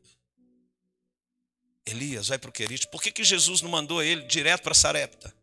Elias 1.85 2.27
vai 2.27 2.37
para 2.37 2.49
o 2.49 2.53
Querite. 2.53 2.87
Por 2.87 3.01
que, 3.01 3.11
que 3.11 3.23
Jesus 3.23 3.61
não 3.61 3.69
mandou 3.69 4.01
ele 4.03 4.21
direto 4.27 4.61
para 4.61 4.73
Sarepta? 4.73 5.35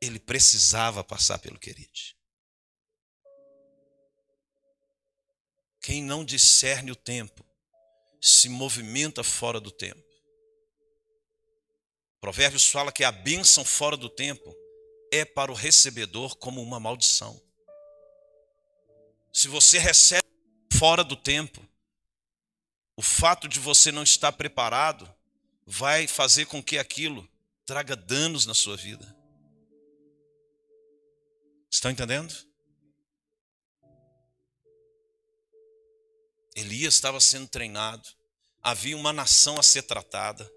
Ele 0.00 0.18
precisava 0.18 1.04
passar 1.04 1.38
pelo 1.38 1.58
Querite. 1.58 2.16
Quem 5.80 6.02
não 6.02 6.24
discerne 6.24 6.90
o 6.90 6.96
tempo 6.96 7.43
se 8.24 8.48
movimenta 8.48 9.22
fora 9.22 9.60
do 9.60 9.70
tempo. 9.70 10.02
Provérbios 12.22 12.66
fala 12.70 12.90
que 12.90 13.04
a 13.04 13.12
bênção 13.12 13.62
fora 13.66 13.98
do 13.98 14.08
tempo 14.08 14.56
é 15.12 15.26
para 15.26 15.52
o 15.52 15.54
recebedor 15.54 16.34
como 16.36 16.62
uma 16.62 16.80
maldição. 16.80 17.38
Se 19.30 19.46
você 19.46 19.78
recebe 19.78 20.26
fora 20.72 21.04
do 21.04 21.16
tempo, 21.16 21.62
o 22.96 23.02
fato 23.02 23.46
de 23.46 23.60
você 23.60 23.92
não 23.92 24.02
estar 24.02 24.32
preparado 24.32 25.12
vai 25.66 26.06
fazer 26.08 26.46
com 26.46 26.62
que 26.62 26.78
aquilo 26.78 27.28
traga 27.66 27.94
danos 27.94 28.46
na 28.46 28.54
sua 28.54 28.74
vida. 28.74 29.14
Estão 31.70 31.90
entendendo? 31.90 32.34
Elias 36.54 36.94
estava 36.94 37.20
sendo 37.20 37.48
treinado, 37.48 38.08
havia 38.62 38.96
uma 38.96 39.12
nação 39.12 39.58
a 39.58 39.62
ser 39.62 39.82
tratada. 39.82 40.48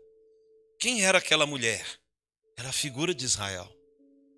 Quem 0.80 1.04
era 1.04 1.18
aquela 1.18 1.46
mulher? 1.46 1.86
Era 2.56 2.70
a 2.70 2.74
figura 2.74 3.14
de 3.14 3.26
Israel, 3.26 3.68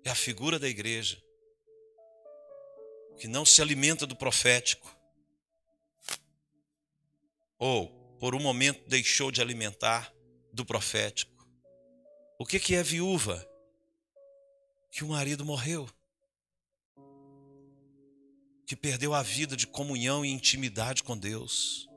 é 0.04 0.10
a 0.10 0.14
figura 0.14 0.58
da 0.58 0.68
igreja, 0.68 1.22
que 3.18 3.28
não 3.28 3.44
se 3.44 3.60
alimenta 3.60 4.06
do 4.06 4.16
profético, 4.16 4.94
ou 7.58 7.88
por 8.18 8.34
um 8.34 8.40
momento 8.40 8.88
deixou 8.88 9.30
de 9.30 9.40
alimentar 9.40 10.12
do 10.52 10.64
profético. 10.64 11.46
O 12.38 12.46
que, 12.46 12.74
é 12.74 12.82
viúva? 12.82 13.46
Que 14.90 15.04
o 15.04 15.08
marido 15.08 15.44
morreu 15.44 15.88
que 18.70 18.76
perdeu 18.76 19.12
a 19.12 19.20
vida 19.20 19.56
de 19.56 19.66
comunhão 19.66 20.24
e 20.24 20.30
intimidade 20.30 21.02
com 21.02 21.18
Deus. 21.18 21.88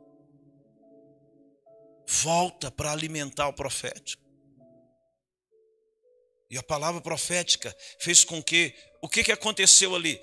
Volta 2.08 2.72
para 2.72 2.92
alimentar 2.92 3.48
o 3.48 3.54
profético. 3.54 4.24
E 6.50 6.58
a 6.58 6.64
palavra 6.64 7.00
profética 7.00 7.78
fez 8.00 8.24
com 8.24 8.42
que. 8.42 8.74
O 9.04 9.08
que, 9.08 9.24
que 9.24 9.32
aconteceu 9.32 9.96
ali? 9.96 10.20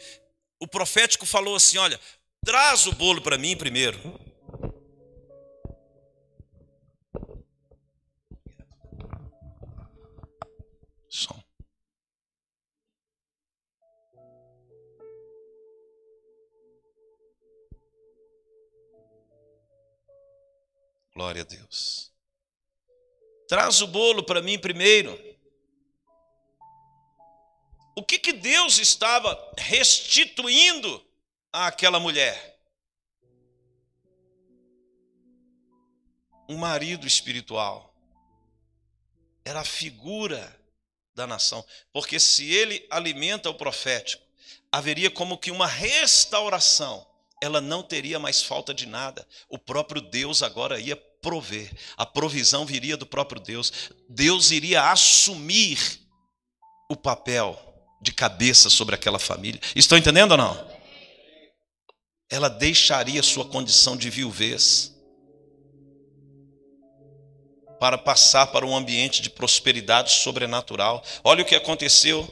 O 0.59 0.67
profético 0.67 1.25
falou 1.25 1.55
assim: 1.55 1.79
olha, 1.79 2.01
traz 2.45 2.85
o 2.85 2.97
bolo 2.97 3.23
para 3.23 3.39
mim 3.39 3.57
primeiro. 3.57 3.97
Glória 21.21 21.43
a 21.43 21.45
Deus. 21.45 22.11
Traz 23.47 23.83
o 23.83 23.87
bolo 23.87 24.23
para 24.23 24.41
mim 24.41 24.59
primeiro. 24.59 25.13
O 27.95 28.03
que, 28.03 28.19
que 28.19 28.33
Deus 28.33 28.79
estava 28.79 29.39
restituindo 29.59 31.07
àquela 31.53 32.01
mulher? 32.01 32.59
Um 36.49 36.57
marido 36.57 37.07
espiritual. 37.07 37.95
Era 39.45 39.61
a 39.61 39.65
figura 39.65 40.59
da 41.15 41.27
nação. 41.27 41.63
Porque 41.93 42.19
se 42.19 42.51
ele 42.51 42.87
alimenta 42.89 43.51
o 43.51 43.55
profético, 43.55 44.25
haveria 44.73 45.11
como 45.11 45.37
que 45.37 45.51
uma 45.51 45.67
restauração. 45.67 47.07
Ela 47.43 47.61
não 47.61 47.83
teria 47.83 48.19
mais 48.19 48.41
falta 48.41 48.73
de 48.73 48.87
nada. 48.87 49.29
O 49.51 49.59
próprio 49.59 50.01
Deus 50.01 50.43
agora 50.43 50.81
ia 50.81 51.10
prover. 51.21 51.71
A 51.97 52.07
provisão 52.07 52.65
viria 52.65 52.97
do 52.97 53.07
próprio 53.07 53.41
Deus. 53.41 53.73
Deus 54.09 54.51
iria 54.51 54.91
assumir 54.91 56.01
o 56.89 56.97
papel 56.97 57.59
de 58.01 58.13
cabeça 58.13 58.71
sobre 58.71 58.95
aquela 58.95 59.19
família. 59.19 59.61
Estão 59.77 59.99
entendendo 59.99 60.33
ou 60.33 60.39
não? 60.39 60.71
Ela 62.29 62.49
deixaria 62.49 63.23
sua 63.23 63.45
condição 63.45 63.97
de 63.97 64.09
viuvez 64.09 64.95
para 67.79 67.97
passar 67.97 68.47
para 68.49 68.67
um 68.67 68.77
ambiente 68.77 69.23
de 69.23 69.31
prosperidade 69.31 70.13
sobrenatural. 70.13 71.03
Olha 71.25 71.43
o 71.43 71.47
que 71.47 71.55
aconteceu. 71.55 72.29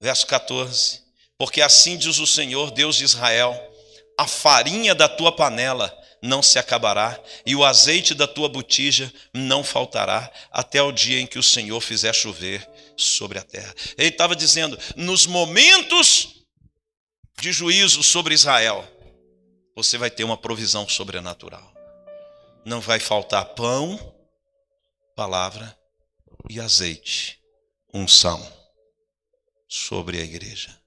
Verso 0.00 0.26
14. 0.26 1.02
Porque 1.38 1.60
assim 1.60 1.96
diz 1.96 2.18
o 2.18 2.26
Senhor, 2.26 2.70
Deus 2.70 2.96
de 2.96 3.04
Israel: 3.04 3.58
a 4.18 4.26
farinha 4.26 4.94
da 4.94 5.08
tua 5.08 5.34
panela 5.34 6.03
não 6.24 6.42
se 6.42 6.58
acabará, 6.58 7.20
e 7.46 7.54
o 7.54 7.64
azeite 7.64 8.14
da 8.14 8.26
tua 8.26 8.48
botija 8.48 9.12
não 9.32 9.62
faltará, 9.62 10.30
até 10.50 10.82
o 10.82 10.90
dia 10.90 11.20
em 11.20 11.26
que 11.26 11.38
o 11.38 11.42
Senhor 11.42 11.80
fizer 11.80 12.12
chover 12.12 12.68
sobre 12.96 13.38
a 13.38 13.42
terra. 13.42 13.74
Ele 13.96 14.08
estava 14.08 14.34
dizendo: 14.34 14.78
nos 14.96 15.26
momentos 15.26 16.44
de 17.40 17.52
juízo 17.52 18.02
sobre 18.02 18.34
Israel, 18.34 18.84
você 19.76 19.98
vai 19.98 20.10
ter 20.10 20.24
uma 20.24 20.36
provisão 20.36 20.88
sobrenatural 20.88 21.74
não 22.64 22.80
vai 22.80 22.98
faltar 22.98 23.54
pão, 23.54 23.98
palavra 25.14 25.78
e 26.48 26.58
azeite, 26.58 27.38
unção 27.92 28.40
sobre 29.68 30.18
a 30.18 30.24
igreja. 30.24 30.80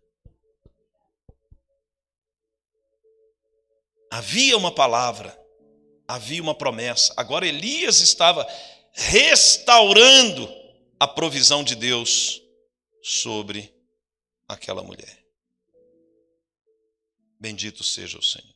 Havia 4.12 4.58
uma 4.58 4.72
palavra, 4.74 5.38
havia 6.08 6.42
uma 6.42 6.56
promessa. 6.56 7.14
Agora 7.18 7.48
Elias 7.48 8.00
estava 8.00 8.48
restaurando 8.94 10.48
a 11.00 11.08
provisão 11.08 11.64
de 11.64 11.76
Deus 11.76 12.42
sobre 13.02 13.74
aquela 14.48 14.82
mulher. 14.82 15.26
Bendito 17.40 17.84
seja 17.84 18.18
o 18.18 18.24
Senhor. 18.24 18.56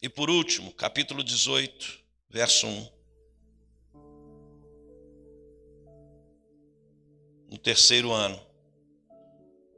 E 0.00 0.08
por 0.08 0.30
último, 0.30 0.72
capítulo 0.72 1.22
18, 1.22 2.00
verso 2.28 2.66
1. 2.66 3.02
No 7.50 7.58
terceiro 7.58 8.10
ano, 8.10 8.40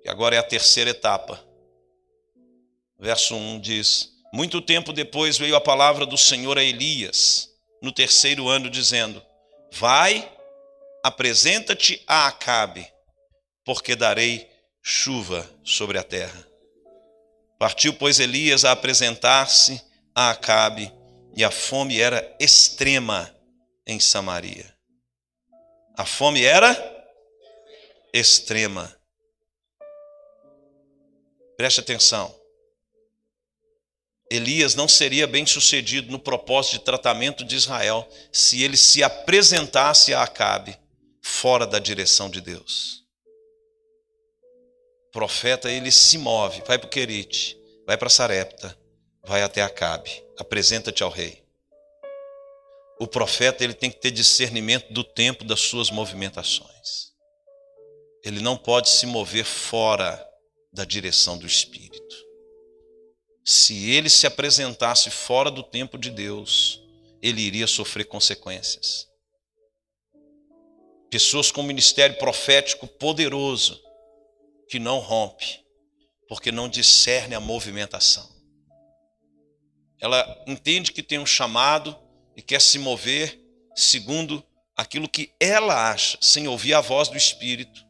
que 0.03 0.09
agora 0.09 0.37
é 0.37 0.39
a 0.39 0.43
terceira 0.43 0.91
etapa. 0.91 1.54
Verso 3.05 3.37
1 3.37 3.61
diz: 3.61 4.15
Muito 4.33 4.63
tempo 4.63 4.91
depois 4.91 5.37
veio 5.37 5.55
a 5.55 5.61
palavra 5.61 6.07
do 6.07 6.17
Senhor 6.17 6.57
a 6.57 6.65
Elias, 6.65 7.51
no 7.83 7.93
terceiro 7.93 8.49
ano, 8.49 8.71
dizendo: 8.71 9.23
Vai, 9.73 10.27
apresenta-te 11.03 12.03
a 12.07 12.29
Acabe, 12.29 12.91
porque 13.63 13.95
darei 13.95 14.49
chuva 14.83 15.47
sobre 15.63 15.99
a 15.99 16.03
terra. 16.03 16.49
Partiu, 17.59 17.93
pois, 17.93 18.21
Elias 18.21 18.65
a 18.65 18.73
apresentar-se 18.73 19.83
a 20.15 20.31
Acabe, 20.31 20.91
e 21.37 21.45
a 21.45 21.51
fome 21.51 22.01
era 22.01 22.35
extrema 22.41 23.31
em 23.87 24.01
Samaria. 24.01 24.75
A 25.95 26.07
fome 26.07 26.43
era 26.43 26.75
extrema. 28.15 28.91
Preste 31.59 31.81
atenção. 31.81 32.44
Elias 34.31 34.75
não 34.75 34.89
seria 34.89 35.27
bem 35.27 35.45
sucedido 35.47 36.11
no 36.11 36.19
propósito 36.19 36.73
de 36.73 36.85
tratamento 36.85 37.45
de 37.45 37.57
Israel 37.57 38.09
se 38.33 38.63
ele 38.63 38.77
se 38.77 39.03
apresentasse 39.03 40.15
a 40.15 40.23
Acabe 40.23 40.79
fora 41.23 41.67
da 41.67 41.79
direção 41.79 42.31
de 42.31 42.41
Deus. 42.41 43.05
O 45.09 45.11
profeta 45.13 45.71
ele 45.71 45.91
se 45.91 46.19
move, 46.19 46.63
vai 46.67 46.79
para 46.79 46.89
Querite, 46.89 47.57
vai 47.87 47.97
para 47.97 48.11
Sarepta, 48.11 48.77
vai 49.25 49.43
até 49.43 49.63
Acabe, 49.63 50.25
apresenta-te 50.39 51.03
ao 51.03 51.11
rei. 51.11 51.45
O 52.99 53.07
profeta 53.07 53.63
ele 53.63 53.75
tem 53.75 53.91
que 53.91 54.01
ter 54.01 54.11
discernimento 54.11 54.93
do 54.93 55.05
tempo 55.05 55.45
das 55.45 55.61
suas 55.61 55.91
movimentações. 55.91 57.13
Ele 58.25 58.41
não 58.41 58.57
pode 58.57 58.89
se 58.89 59.07
mover 59.07 59.45
fora 59.45 60.27
da 60.73 60.85
direção 60.85 61.37
do 61.37 61.47
Espírito. 61.47 62.24
Se 63.45 63.91
ele 63.91 64.09
se 64.09 64.27
apresentasse 64.27 65.11
fora 65.11 65.51
do 65.51 65.63
tempo 65.63 65.99
de 65.99 66.11
Deus, 66.11 66.81
ele 67.21 67.43
iria 67.43 67.67
sofrer 67.67 68.05
consequências. 68.05 69.07
Pessoas 71.11 71.51
com 71.51 71.63
ministério 71.63 72.17
profético 72.19 72.87
poderoso 72.87 73.81
que 74.69 74.79
não 74.79 74.99
rompe, 74.99 75.63
porque 76.29 76.51
não 76.51 76.69
discerne 76.69 77.35
a 77.35 77.41
movimentação 77.41 78.35
ela 80.05 80.45
entende 80.47 80.93
que 80.93 81.03
tem 81.03 81.19
um 81.19 81.25
chamado 81.25 81.99
e 82.37 82.43
quer 82.43 82.61
se 82.61 82.79
mover 82.79 83.41
segundo 83.75 84.45
aquilo 84.77 85.09
que 85.09 85.33
ela 85.41 85.91
acha, 85.91 86.19
sem 86.21 86.47
ouvir 86.47 86.75
a 86.75 86.83
voz 86.83 87.09
do 87.09 87.17
Espírito, 87.17 87.83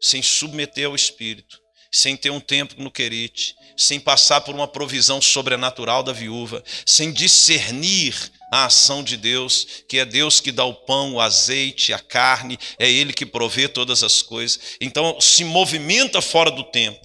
sem 0.00 0.20
submeter 0.22 0.86
ao 0.86 0.96
Espírito, 0.96 1.60
sem 1.92 2.16
ter 2.16 2.30
um 2.30 2.40
tempo 2.40 2.74
no 2.82 2.90
querite, 2.90 3.54
sem 3.76 3.98
passar 3.98 4.40
por 4.40 4.54
uma 4.54 4.68
provisão 4.68 5.20
sobrenatural 5.20 6.02
da 6.02 6.12
viúva, 6.12 6.62
sem 6.84 7.12
discernir 7.12 8.14
a 8.52 8.66
ação 8.66 9.02
de 9.02 9.16
Deus, 9.16 9.66
que 9.88 9.98
é 9.98 10.04
Deus 10.04 10.40
que 10.40 10.52
dá 10.52 10.64
o 10.64 10.74
pão, 10.74 11.14
o 11.14 11.20
azeite, 11.20 11.92
a 11.92 11.98
carne, 11.98 12.58
é 12.78 12.90
Ele 12.90 13.12
que 13.12 13.24
provê 13.24 13.68
todas 13.68 14.02
as 14.02 14.20
coisas. 14.20 14.76
Então 14.80 15.20
se 15.20 15.42
movimenta 15.44 16.20
fora 16.20 16.50
do 16.50 16.64
tempo, 16.64 17.00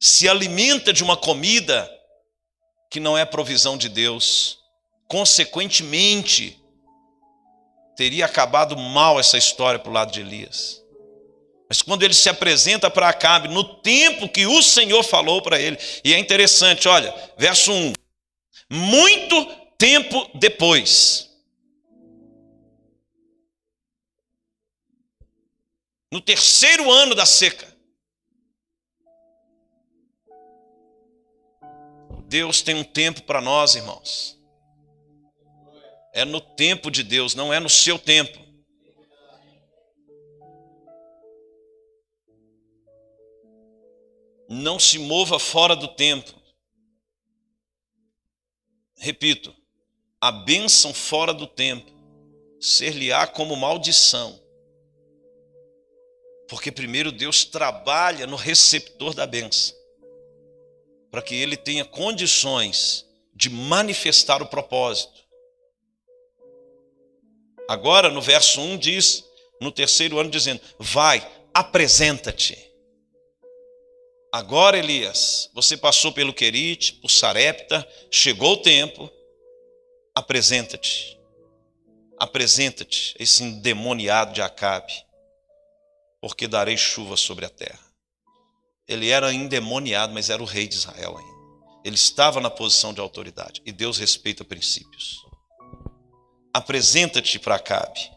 se 0.00 0.28
alimenta 0.28 0.92
de 0.92 1.02
uma 1.02 1.16
comida 1.16 1.90
que 2.90 3.00
não 3.00 3.18
é 3.18 3.24
provisão 3.24 3.76
de 3.76 3.88
Deus. 3.88 4.58
Consequentemente, 5.08 6.58
teria 7.96 8.26
acabado 8.26 8.76
mal 8.76 9.18
essa 9.18 9.38
história 9.38 9.78
para 9.78 9.90
o 9.90 9.92
lado 9.92 10.12
de 10.12 10.20
Elias. 10.20 10.80
Mas 11.68 11.82
quando 11.82 12.02
ele 12.02 12.14
se 12.14 12.28
apresenta 12.28 12.88
para 12.88 13.08
Acabe, 13.08 13.48
no 13.48 13.64
tempo 13.80 14.28
que 14.28 14.46
o 14.46 14.62
Senhor 14.62 15.02
falou 15.02 15.42
para 15.42 15.60
ele, 15.60 15.76
e 16.04 16.14
é 16.14 16.18
interessante, 16.18 16.86
olha, 16.86 17.12
verso 17.36 17.72
1: 17.72 17.92
muito 18.70 19.44
tempo 19.76 20.30
depois, 20.34 21.28
no 26.12 26.20
terceiro 26.20 26.90
ano 26.90 27.14
da 27.14 27.26
seca, 27.26 27.76
Deus 32.28 32.60
tem 32.62 32.74
um 32.74 32.84
tempo 32.84 33.22
para 33.22 33.40
nós, 33.40 33.74
irmãos. 33.74 34.36
É 36.12 36.24
no 36.24 36.40
tempo 36.40 36.90
de 36.90 37.02
Deus, 37.02 37.34
não 37.34 37.52
é 37.52 37.60
no 37.60 37.68
seu 37.68 37.98
tempo. 37.98 38.45
Não 44.48 44.78
se 44.78 44.98
mova 44.98 45.38
fora 45.38 45.74
do 45.74 45.88
tempo. 45.88 46.32
Repito, 48.96 49.54
a 50.20 50.30
bênção 50.30 50.94
fora 50.94 51.34
do 51.34 51.46
tempo 51.46 51.90
ser-lhe-á 52.60 53.26
como 53.26 53.56
maldição. 53.56 54.40
Porque 56.48 56.70
primeiro 56.70 57.10
Deus 57.10 57.44
trabalha 57.44 58.26
no 58.26 58.36
receptor 58.36 59.14
da 59.14 59.26
bênção 59.26 59.76
para 61.10 61.22
que 61.22 61.34
ele 61.34 61.56
tenha 61.56 61.82
condições 61.82 63.06
de 63.34 63.48
manifestar 63.48 64.42
o 64.42 64.46
propósito. 64.46 65.24
Agora, 67.66 68.10
no 68.10 68.20
verso 68.20 68.60
1 68.60 68.76
diz, 68.76 69.24
no 69.58 69.72
terceiro 69.72 70.18
ano, 70.18 70.28
dizendo: 70.28 70.60
Vai, 70.78 71.26
apresenta-te. 71.54 72.58
Agora, 74.36 74.76
Elias, 74.76 75.48
você 75.54 75.78
passou 75.78 76.12
pelo 76.12 76.30
Querite, 76.30 76.92
por 76.92 77.10
Sarepta, 77.10 77.88
chegou 78.10 78.52
o 78.52 78.56
tempo, 78.58 79.10
apresenta-te. 80.14 81.18
Apresenta-te, 82.18 83.16
esse 83.18 83.42
endemoniado 83.42 84.34
de 84.34 84.42
Acabe, 84.42 84.92
porque 86.20 86.46
darei 86.46 86.76
chuva 86.76 87.16
sobre 87.16 87.46
a 87.46 87.48
terra. 87.48 87.80
Ele 88.86 89.08
era 89.08 89.32
endemoniado, 89.32 90.12
mas 90.12 90.28
era 90.28 90.42
o 90.42 90.46
rei 90.46 90.68
de 90.68 90.74
Israel 90.74 91.16
ainda. 91.16 91.80
Ele 91.82 91.96
estava 91.96 92.38
na 92.38 92.50
posição 92.50 92.92
de 92.92 93.00
autoridade 93.00 93.62
e 93.64 93.72
Deus 93.72 93.96
respeita 93.96 94.44
princípios. 94.44 95.16
Apresenta-te 96.52 97.38
para 97.38 97.54
Acabe. 97.54 98.12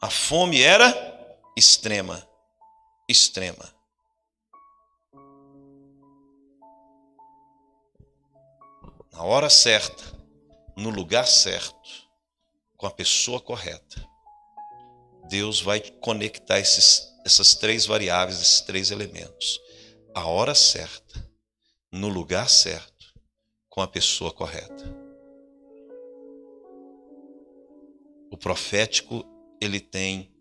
A 0.00 0.08
fome 0.08 0.62
era 0.62 0.88
extrema, 1.54 2.26
extrema. 3.06 3.76
Na 9.12 9.22
hora 9.24 9.50
certa, 9.50 10.04
no 10.76 10.90
lugar 10.90 11.26
certo, 11.26 12.08
com 12.76 12.86
a 12.86 12.90
pessoa 12.90 13.40
correta, 13.40 14.08
Deus 15.28 15.60
vai 15.60 15.80
conectar 15.80 16.58
esses, 16.58 17.12
essas 17.24 17.54
três 17.54 17.84
variáveis, 17.84 18.40
esses 18.40 18.60
três 18.60 18.90
elementos. 18.90 19.60
A 20.14 20.26
hora 20.26 20.54
certa, 20.54 21.28
no 21.90 22.08
lugar 22.08 22.48
certo, 22.48 23.14
com 23.68 23.82
a 23.82 23.88
pessoa 23.88 24.32
correta. 24.32 24.84
O 28.30 28.36
profético, 28.36 29.24
ele 29.60 29.80
tem 29.80 30.32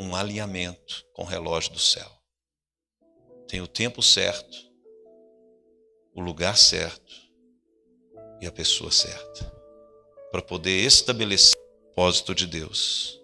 um 0.00 0.14
alinhamento 0.14 1.06
com 1.14 1.22
o 1.22 1.26
relógio 1.26 1.72
do 1.72 1.78
céu. 1.78 2.10
Tem 3.46 3.60
o 3.60 3.66
tempo 3.66 4.02
certo, 4.02 4.56
o 6.14 6.20
lugar 6.20 6.56
certo 6.56 7.27
e 8.40 8.46
a 8.46 8.52
pessoa 8.52 8.90
certa 8.90 9.52
para 10.30 10.42
poder 10.42 10.84
estabelecer 10.84 11.56
o 11.56 11.94
propósito 11.94 12.34
de 12.34 12.46
Deus. 12.46 13.18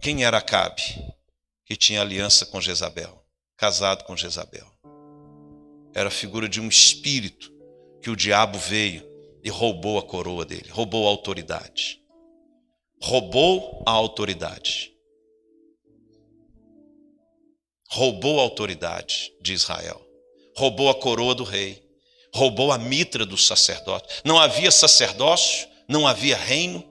Quem 0.00 0.24
era 0.24 0.38
Acabe, 0.38 0.82
que 1.66 1.76
tinha 1.76 2.00
aliança 2.00 2.46
com 2.46 2.60
Jezabel, 2.60 3.22
casado 3.56 4.04
com 4.04 4.16
Jezabel? 4.16 4.72
era 5.94 6.08
a 6.08 6.12
figura 6.12 6.48
de 6.48 6.60
um 6.60 6.68
espírito 6.68 7.52
que 8.00 8.10
o 8.10 8.16
diabo 8.16 8.58
veio 8.58 9.06
e 9.44 9.50
roubou 9.50 9.98
a 9.98 10.02
coroa 10.02 10.44
dele, 10.44 10.68
roubou 10.70 11.06
a 11.06 11.10
autoridade. 11.10 12.00
Roubou 13.02 13.82
a 13.84 13.90
autoridade. 13.90 14.92
Roubou 17.90 18.38
a 18.38 18.42
autoridade 18.42 19.32
de 19.42 19.52
Israel. 19.52 20.00
Roubou 20.56 20.88
a 20.88 20.94
coroa 20.94 21.34
do 21.34 21.42
rei. 21.42 21.81
Roubou 22.34 22.72
a 22.72 22.78
mitra 22.78 23.26
do 23.26 23.36
sacerdote. 23.36 24.20
Não 24.24 24.38
havia 24.38 24.70
sacerdócio, 24.70 25.68
não 25.88 26.06
havia 26.06 26.36
reino 26.36 26.84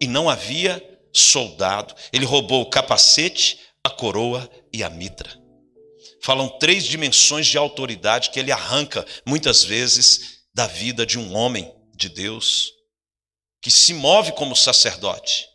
e 0.00 0.06
não 0.06 0.28
havia 0.28 0.82
soldado. 1.12 1.94
Ele 2.12 2.24
roubou 2.24 2.62
o 2.62 2.70
capacete, 2.70 3.58
a 3.82 3.90
coroa 3.90 4.48
e 4.72 4.82
a 4.82 4.90
mitra 4.90 5.44
falam 6.24 6.48
três 6.48 6.84
dimensões 6.84 7.46
de 7.46 7.58
autoridade 7.58 8.30
que 8.30 8.40
ele 8.40 8.50
arranca 8.50 9.04
muitas 9.26 9.62
vezes 9.62 10.38
da 10.54 10.66
vida 10.66 11.04
de 11.04 11.18
um 11.18 11.36
homem 11.36 11.70
de 11.94 12.08
Deus 12.08 12.72
que 13.60 13.70
se 13.70 13.92
move 13.92 14.32
como 14.32 14.56
sacerdote. 14.56 15.46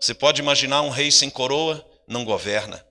Você 0.00 0.14
pode 0.14 0.40
imaginar 0.40 0.80
um 0.80 0.88
rei 0.88 1.10
sem 1.10 1.28
coroa, 1.28 1.86
não 2.08 2.24
governa. 2.24 2.82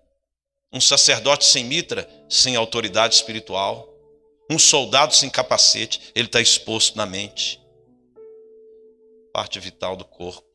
Um 0.71 0.79
sacerdote 0.79 1.43
sem 1.43 1.63
mitra, 1.63 2.07
sem 2.29 2.55
autoridade 2.55 3.15
espiritual. 3.15 3.91
Um 4.49 4.57
soldado 4.57 5.13
sem 5.13 5.29
capacete, 5.29 6.11
ele 6.15 6.27
está 6.27 6.41
exposto 6.41 6.97
na 6.97 7.05
mente. 7.05 7.61
Parte 9.31 9.59
vital 9.59 9.95
do 9.95 10.03
corpo. 10.03 10.49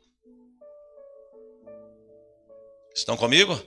Estão 2.95 3.17
comigo? 3.17 3.61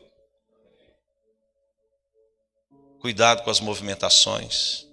Cuidado 3.00 3.44
com 3.44 3.50
as 3.50 3.62
movimentações. 3.62 4.86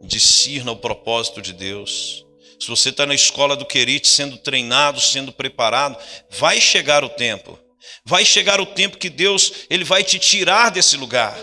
Discirna 0.00 0.72
o 0.72 0.76
propósito 0.76 1.40
de 1.40 1.52
Deus. 1.52 2.26
Se 2.58 2.66
você 2.68 2.88
está 2.88 3.06
na 3.06 3.14
escola 3.14 3.56
do 3.56 3.66
Querite 3.66 4.08
sendo 4.08 4.36
treinado, 4.36 5.00
sendo 5.00 5.32
preparado, 5.32 5.96
vai 6.28 6.60
chegar 6.60 7.04
o 7.04 7.08
tempo. 7.08 7.58
Vai 8.04 8.24
chegar 8.24 8.60
o 8.60 8.66
tempo 8.66 8.98
que 8.98 9.10
Deus 9.10 9.66
ele 9.70 9.84
vai 9.84 10.02
te 10.02 10.18
tirar 10.18 10.70
desse 10.70 10.96
lugar. 10.96 11.36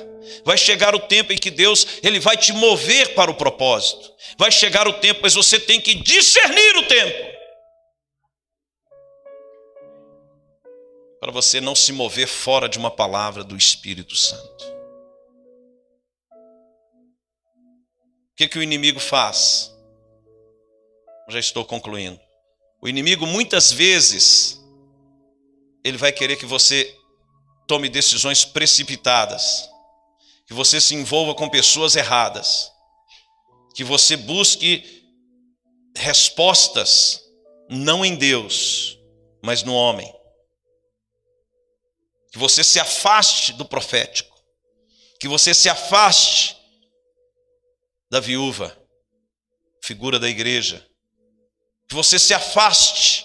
Vai 0.45 0.57
chegar 0.57 0.95
o 0.95 0.99
tempo 0.99 1.33
em 1.33 1.37
que 1.37 1.49
Deus 1.49 1.85
ele 2.03 2.19
vai 2.19 2.37
te 2.37 2.53
mover 2.53 3.13
para 3.15 3.31
o 3.31 3.35
propósito. 3.35 4.13
Vai 4.37 4.51
chegar 4.51 4.87
o 4.87 4.93
tempo, 4.93 5.21
mas 5.23 5.33
você 5.33 5.59
tem 5.59 5.81
que 5.81 5.95
discernir 5.95 6.77
o 6.77 6.87
tempo. 6.87 7.39
Para 11.19 11.31
você 11.31 11.59
não 11.59 11.75
se 11.75 11.91
mover 11.91 12.27
fora 12.27 12.69
de 12.69 12.77
uma 12.77 12.91
palavra 12.91 13.43
do 13.43 13.57
Espírito 13.57 14.15
Santo. 14.15 14.79
que, 18.39 18.47
que 18.47 18.57
o 18.57 18.63
inimigo 18.63 19.01
faz? 19.01 19.69
Já 21.27 21.39
estou 21.39 21.65
concluindo. 21.65 22.17
O 22.81 22.87
inimigo 22.87 23.27
muitas 23.27 23.69
vezes 23.69 24.58
ele 25.83 25.97
vai 25.97 26.11
querer 26.11 26.35
que 26.35 26.45
você 26.45 26.95
tome 27.67 27.89
decisões 27.89 28.43
precipitadas, 28.45 29.69
que 30.47 30.53
você 30.53 30.81
se 30.81 30.95
envolva 30.95 31.35
com 31.35 31.49
pessoas 31.49 31.95
erradas, 31.95 32.71
que 33.75 33.83
você 33.83 34.17
busque 34.17 34.99
respostas 35.95 37.21
não 37.69 38.03
em 38.03 38.15
Deus, 38.15 38.97
mas 39.43 39.63
no 39.63 39.73
homem. 39.73 40.11
Que 42.31 42.39
você 42.39 42.63
se 42.63 42.79
afaste 42.79 43.53
do 43.53 43.65
profético, 43.65 44.35
que 45.19 45.27
você 45.27 45.53
se 45.53 45.69
afaste 45.69 46.57
da 48.09 48.19
viúva, 48.19 48.75
figura 49.83 50.19
da 50.19 50.27
igreja. 50.27 50.85
Que 51.87 51.95
você 51.95 52.19
se 52.19 52.33
afaste 52.33 53.18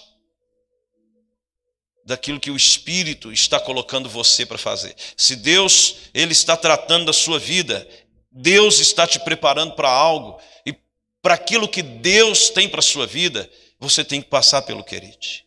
daquilo 2.05 2.39
que 2.39 2.51
o 2.51 2.55
Espírito 2.55 3.33
está 3.33 3.59
colocando 3.59 4.07
você 4.07 4.45
para 4.45 4.57
fazer. 4.57 4.95
Se 5.17 5.35
Deus 5.35 5.95
ele 6.13 6.33
está 6.33 6.55
tratando 6.55 7.05
da 7.05 7.13
sua 7.13 7.39
vida, 7.39 7.87
Deus 8.31 8.79
está 8.79 9.07
te 9.07 9.19
preparando 9.19 9.73
para 9.73 9.89
algo 9.89 10.39
e 10.65 10.75
para 11.21 11.33
aquilo 11.33 11.67
que 11.67 11.81
Deus 11.81 12.49
tem 12.51 12.69
para 12.69 12.79
a 12.79 12.83
sua 12.83 13.07
vida, 13.07 13.49
você 13.79 14.03
tem 14.03 14.21
que 14.21 14.29
passar 14.29 14.61
pelo 14.61 14.83
Querite. 14.83 15.45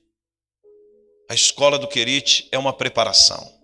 A 1.31 1.35
escola 1.35 1.79
do 1.79 1.87
Querite 1.87 2.49
é 2.51 2.59
uma 2.59 2.73
preparação. 2.73 3.57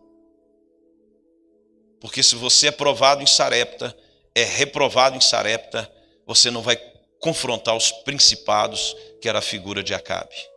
Porque 2.01 2.23
se 2.23 2.37
você 2.37 2.69
é 2.69 2.71
provado 2.71 3.23
em 3.23 3.27
Sarepta, 3.27 3.97
é 4.35 4.45
reprovado 4.45 5.17
em 5.17 5.21
Sarepta, 5.21 5.91
você 6.27 6.51
não 6.51 6.63
vai 6.63 6.77
confrontar 7.19 7.75
os 7.75 7.91
principados, 7.91 8.95
que 9.21 9.29
era 9.29 9.39
a 9.39 9.43
figura 9.43 9.83
de 9.83 9.95
Acabe. 9.95 10.54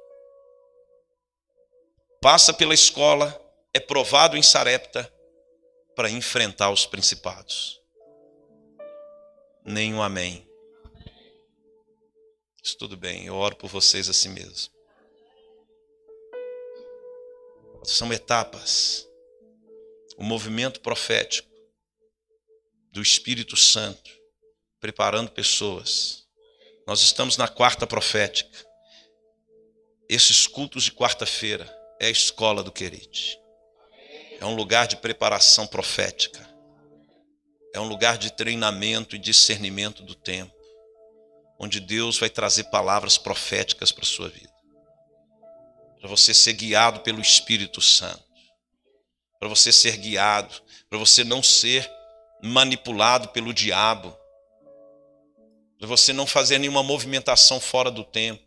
Passa 2.30 2.54
pela 2.54 2.74
escola, 2.74 3.42
é 3.74 3.80
provado 3.80 4.36
em 4.36 4.44
Sarepta 4.44 5.10
para 5.96 6.10
enfrentar 6.10 6.70
os 6.72 6.86
principados. 6.86 7.82
Nenhum 9.64 10.02
amém. 10.02 10.46
Isso 12.62 12.78
tudo 12.78 12.98
bem, 12.98 13.26
eu 13.26 13.34
oro 13.34 13.56
por 13.56 13.70
vocês 13.70 14.10
assim 14.10 14.28
mesmo. 14.28 14.74
São 17.86 18.12
etapas. 18.12 19.08
O 20.18 20.24
movimento 20.26 20.82
profético 20.82 21.50
do 22.92 23.02
Espírito 23.02 23.56
Santo, 23.56 24.12
preparando 24.82 25.32
pessoas. 25.32 26.28
Nós 26.86 27.00
estamos 27.00 27.38
na 27.38 27.48
quarta 27.48 27.88
profética. 27.88 28.68
Esses 30.10 30.46
cultos 30.46 30.84
de 30.84 30.92
quarta-feira 30.92 31.77
é 32.00 32.08
a 32.08 32.12
escola 32.12 32.64
do 32.64 32.72
Querite. 32.72 33.40
É 34.40 34.46
um 34.46 34.56
lugar 34.56 34.88
de 34.88 34.98
preparação 34.98 35.66
profética. 35.66 36.48
É 37.74 37.80
um 37.80 37.88
lugar 37.88 38.18
de 38.18 38.32
treinamento 38.32 39.16
e 39.16 39.20
discernimento 39.20 40.04
do 40.04 40.16
tempo, 40.16 40.54
onde 41.60 41.80
Deus 41.80 42.18
vai 42.18 42.30
trazer 42.30 42.66
palavras 42.66 43.18
proféticas 43.18 43.92
para 43.92 44.04
a 44.04 44.08
sua 44.08 44.30
vida. 44.30 44.54
Para 46.00 46.10
você 46.10 46.34
ser 46.34 46.54
guiado 46.54 47.02
pelo 47.02 47.20
Espírito 47.20 47.82
Santo. 47.82 48.24
Para 49.40 49.50
você 49.50 49.72
ser 49.72 49.98
guiado, 49.98 50.62
para 50.90 50.98
você 50.98 51.24
não 51.24 51.44
ser 51.44 51.90
manipulado 52.42 53.30
pelo 53.30 53.54
diabo, 53.54 54.16
para 55.78 55.88
você 55.88 56.12
não 56.12 56.26
fazer 56.26 56.58
nenhuma 56.58 56.82
movimentação 56.82 57.60
fora 57.60 57.92
do 57.92 58.04
tempo, 58.04 58.44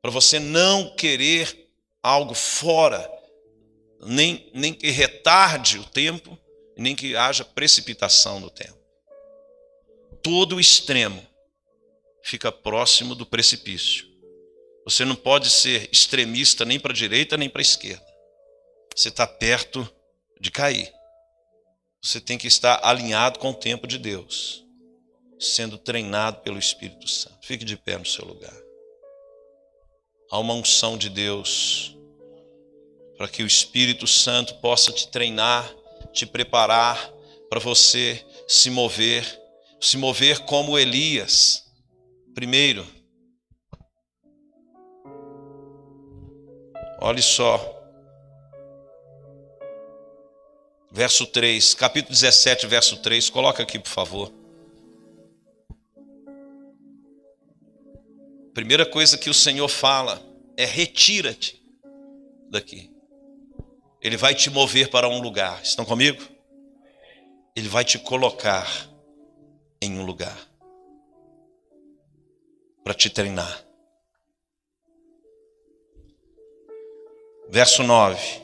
para 0.00 0.10
você 0.10 0.40
não 0.40 0.94
querer 0.96 1.61
algo 2.02 2.34
fora, 2.34 3.10
nem, 4.00 4.50
nem 4.52 4.74
que 4.74 4.90
retarde 4.90 5.78
o 5.78 5.84
tempo, 5.84 6.36
nem 6.76 6.96
que 6.96 7.14
haja 7.14 7.44
precipitação 7.44 8.40
no 8.40 8.50
tempo. 8.50 8.78
Todo 10.22 10.60
extremo 10.60 11.24
fica 12.22 12.50
próximo 12.50 13.14
do 13.14 13.26
precipício. 13.26 14.06
Você 14.84 15.04
não 15.04 15.14
pode 15.14 15.48
ser 15.48 15.88
extremista 15.92 16.64
nem 16.64 16.80
para 16.80 16.92
a 16.92 16.94
direita 16.94 17.36
nem 17.36 17.48
para 17.48 17.60
a 17.60 17.62
esquerda. 17.62 18.06
Você 18.94 19.08
está 19.08 19.26
perto 19.26 19.88
de 20.40 20.50
cair. 20.50 20.92
Você 22.02 22.20
tem 22.20 22.36
que 22.36 22.48
estar 22.48 22.80
alinhado 22.82 23.38
com 23.38 23.50
o 23.50 23.54
tempo 23.54 23.86
de 23.86 23.96
Deus, 23.96 24.64
sendo 25.38 25.78
treinado 25.78 26.40
pelo 26.40 26.58
Espírito 26.58 27.06
Santo. 27.06 27.46
Fique 27.46 27.64
de 27.64 27.76
pé 27.76 27.96
no 27.96 28.04
seu 28.04 28.24
lugar. 28.24 28.61
Há 30.32 30.38
uma 30.38 30.54
unção 30.54 30.96
de 30.96 31.10
Deus 31.10 31.94
para 33.18 33.28
que 33.28 33.42
o 33.42 33.46
Espírito 33.46 34.06
Santo 34.06 34.54
possa 34.62 34.90
te 34.90 35.06
treinar, 35.08 35.70
te 36.10 36.24
preparar 36.24 37.12
para 37.50 37.60
você 37.60 38.24
se 38.48 38.70
mover, 38.70 39.26
se 39.78 39.98
mover 39.98 40.38
como 40.46 40.78
Elias. 40.78 41.70
Primeiro, 42.34 42.86
olhe 46.98 47.20
só, 47.20 47.60
verso 50.90 51.26
3, 51.26 51.74
capítulo 51.74 52.14
17, 52.14 52.66
verso 52.66 52.96
3, 52.96 53.28
coloca 53.28 53.62
aqui, 53.62 53.78
por 53.78 53.90
favor. 53.90 54.41
Primeira 58.54 58.84
coisa 58.84 59.16
que 59.16 59.30
o 59.30 59.34
Senhor 59.34 59.68
fala 59.68 60.22
é: 60.56 60.64
retira-te 60.64 61.62
daqui. 62.50 62.90
Ele 64.00 64.16
vai 64.16 64.34
te 64.34 64.50
mover 64.50 64.90
para 64.90 65.08
um 65.08 65.20
lugar. 65.20 65.62
Estão 65.62 65.84
comigo? 65.84 66.22
Ele 67.56 67.68
vai 67.68 67.84
te 67.84 67.98
colocar 67.98 68.66
em 69.80 69.98
um 69.98 70.04
lugar 70.04 70.36
para 72.84 72.94
te 72.94 73.08
treinar. 73.08 73.64
Verso 77.48 77.82
9. 77.82 78.42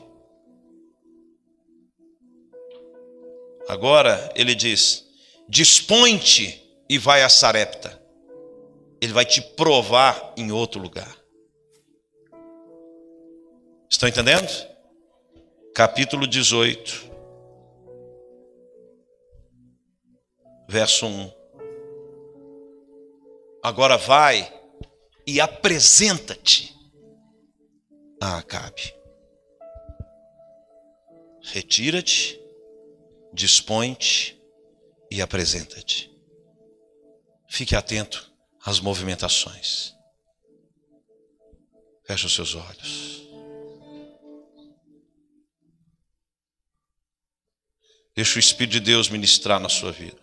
Agora 3.67 4.31
ele 4.35 4.55
diz: 4.55 5.05
Dispõe-te 5.47 6.59
e 6.89 6.97
vai 6.97 7.21
a 7.21 7.29
Sarepta. 7.29 7.98
Ele 9.01 9.13
vai 9.13 9.25
te 9.25 9.41
provar 9.41 10.33
em 10.35 10.51
outro 10.51 10.81
lugar. 10.81 11.15
Estão 13.89 14.07
entendendo? 14.07 14.49
Capítulo 15.73 16.27
18, 16.27 17.09
verso 20.67 21.07
1. 21.07 21.31
Agora 23.63 23.97
vai 23.97 24.53
e 25.25 25.39
apresenta-te 25.39 26.75
a 28.21 28.37
Acabe. 28.37 28.93
Retira-te 31.41 32.39
dispõe-te 33.33 34.39
e 35.11 35.21
apresenta-te. 35.21 36.11
Fique 37.47 37.75
atento 37.75 38.28
às 38.65 38.79
movimentações. 38.79 39.93
Feche 42.05 42.25
os 42.25 42.33
seus 42.33 42.55
olhos. 42.55 43.21
Deixa 48.15 48.35
o 48.35 48.39
Espírito 48.39 48.73
de 48.73 48.79
Deus 48.79 49.07
ministrar 49.09 49.59
na 49.59 49.69
sua 49.69 49.91
vida. 49.91 50.19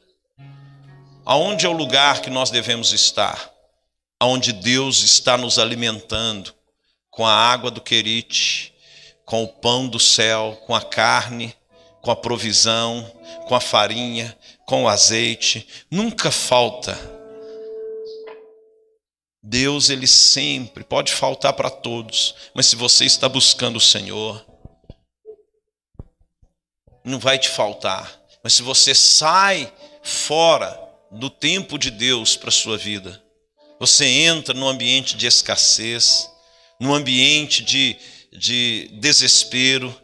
Aonde 1.25 1.67
é 1.67 1.69
o 1.69 1.73
lugar 1.73 2.21
que 2.21 2.31
nós 2.31 2.51
devemos 2.51 2.93
estar? 2.93 3.53
Aonde 4.21 4.53
Deus 4.53 5.03
está 5.03 5.37
nos 5.37 5.59
alimentando 5.59 6.55
com 7.11 7.27
a 7.27 7.33
água 7.33 7.71
do 7.71 7.81
querite, 7.81 8.75
com 9.25 9.45
o 9.45 9.49
pão 9.49 9.89
do 9.89 9.99
céu, 9.99 10.61
com 10.67 10.75
a 10.75 10.83
carne 10.83 11.55
com 12.07 12.13
a 12.13 12.17
provisão, 12.17 13.05
com 13.49 13.55
a 13.57 13.61
farinha, 13.61 14.39
com 14.65 14.85
o 14.85 14.89
azeite, 14.89 15.67
nunca 15.91 16.31
falta. 16.31 16.97
Deus, 19.49 19.91
ele 19.91 20.09
sempre 20.09 20.83
pode 20.83 21.13
faltar 21.13 21.53
para 21.53 21.71
todos, 21.71 22.35
mas 22.53 22.67
se 22.67 22.75
você 22.75 23.05
está 23.05 23.29
buscando 23.29 23.77
o 23.77 23.81
Senhor, 23.81 24.45
não 27.05 27.21
vai 27.21 27.39
te 27.39 27.49
faltar. 27.49 28.21
Mas 28.43 28.55
se 28.55 28.63
você 28.63 28.93
sai 28.93 29.73
fora 30.03 30.77
do 31.13 31.31
tempo 31.31 31.79
de 31.79 31.93
Deus 31.93 32.37
para 32.37 32.51
sua 32.51 32.77
vida, 32.77 33.23
você 33.79 34.05
entra 34.05 34.53
num 34.53 34.67
ambiente 34.67 35.17
de 35.17 35.29
escassez, 35.29 36.29
num 36.81 36.93
ambiente 36.93 37.63
de, 37.63 37.97
de 38.33 38.91
desespero, 38.95 39.95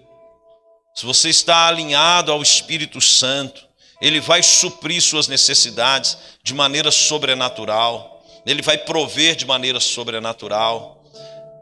se 0.94 1.04
você 1.04 1.30
está 1.30 1.66
alinhado 1.66 2.30
ao 2.30 2.40
Espírito 2.40 3.00
Santo, 3.00 3.66
ele 4.00 4.20
vai 4.20 4.40
suprir 4.40 5.02
suas 5.02 5.26
necessidades 5.26 6.16
de 6.44 6.54
maneira 6.54 6.92
sobrenatural, 6.92 8.11
ele 8.44 8.62
vai 8.62 8.78
prover 8.78 9.36
de 9.36 9.46
maneira 9.46 9.80
sobrenatural. 9.80 11.04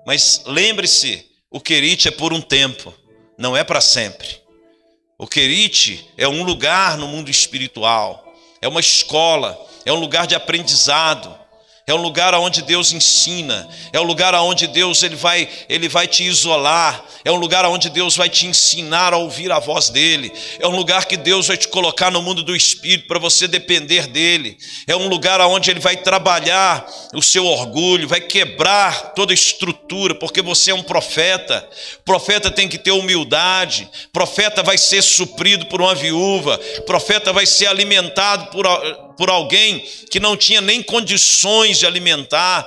Mas 0.06 0.42
lembre-se, 0.46 1.26
o 1.50 1.60
querite 1.60 2.08
é 2.08 2.10
por 2.10 2.32
um 2.32 2.40
tempo, 2.40 2.94
não 3.36 3.56
é 3.56 3.62
para 3.64 3.80
sempre. 3.80 4.40
O 5.18 5.26
querite 5.26 6.08
é 6.16 6.26
um 6.26 6.42
lugar 6.42 6.96
no 6.96 7.06
mundo 7.06 7.30
espiritual, 7.30 8.32
é 8.62 8.68
uma 8.68 8.80
escola, 8.80 9.58
é 9.84 9.92
um 9.92 10.00
lugar 10.00 10.26
de 10.26 10.34
aprendizado, 10.34 11.38
é 11.90 11.94
um 11.94 12.00
lugar 12.00 12.34
onde 12.34 12.62
Deus 12.62 12.92
ensina, 12.92 13.68
é 13.92 14.00
um 14.00 14.04
lugar 14.04 14.32
onde 14.34 14.66
Deus 14.68 15.02
ele 15.02 15.16
vai, 15.16 15.48
ele 15.68 15.88
vai 15.88 16.06
te 16.06 16.22
isolar, 16.24 17.04
é 17.24 17.32
um 17.32 17.36
lugar 17.36 17.64
onde 17.66 17.90
Deus 17.90 18.16
vai 18.16 18.28
te 18.28 18.46
ensinar 18.46 19.12
a 19.12 19.16
ouvir 19.16 19.50
a 19.50 19.58
voz 19.58 19.90
dele, 19.90 20.32
é 20.58 20.68
um 20.68 20.76
lugar 20.76 21.06
que 21.06 21.16
Deus 21.16 21.48
vai 21.48 21.56
te 21.56 21.66
colocar 21.68 22.10
no 22.10 22.22
mundo 22.22 22.42
do 22.42 22.54
espírito 22.54 23.08
para 23.08 23.18
você 23.18 23.48
depender 23.48 24.06
dele, 24.06 24.56
é 24.86 24.94
um 24.94 25.08
lugar 25.08 25.40
onde 25.40 25.70
ele 25.70 25.80
vai 25.80 25.96
trabalhar 25.96 26.86
o 27.12 27.22
seu 27.22 27.44
orgulho, 27.44 28.06
vai 28.06 28.20
quebrar 28.20 29.12
toda 29.14 29.34
estrutura, 29.34 30.14
porque 30.14 30.42
você 30.42 30.70
é 30.70 30.74
um 30.74 30.82
profeta. 30.82 31.68
Profeta 32.04 32.50
tem 32.50 32.68
que 32.68 32.78
ter 32.78 32.92
humildade, 32.92 33.88
profeta 34.12 34.62
vai 34.62 34.78
ser 34.78 35.02
suprido 35.02 35.66
por 35.66 35.80
uma 35.80 35.94
viúva, 35.94 36.58
profeta 36.86 37.32
vai 37.32 37.46
ser 37.46 37.66
alimentado 37.66 38.46
por 38.50 38.66
por 39.20 39.28
alguém 39.28 39.80
que 40.10 40.18
não 40.18 40.34
tinha 40.34 40.62
nem 40.62 40.82
condições 40.82 41.78
de 41.78 41.84
alimentar. 41.84 42.66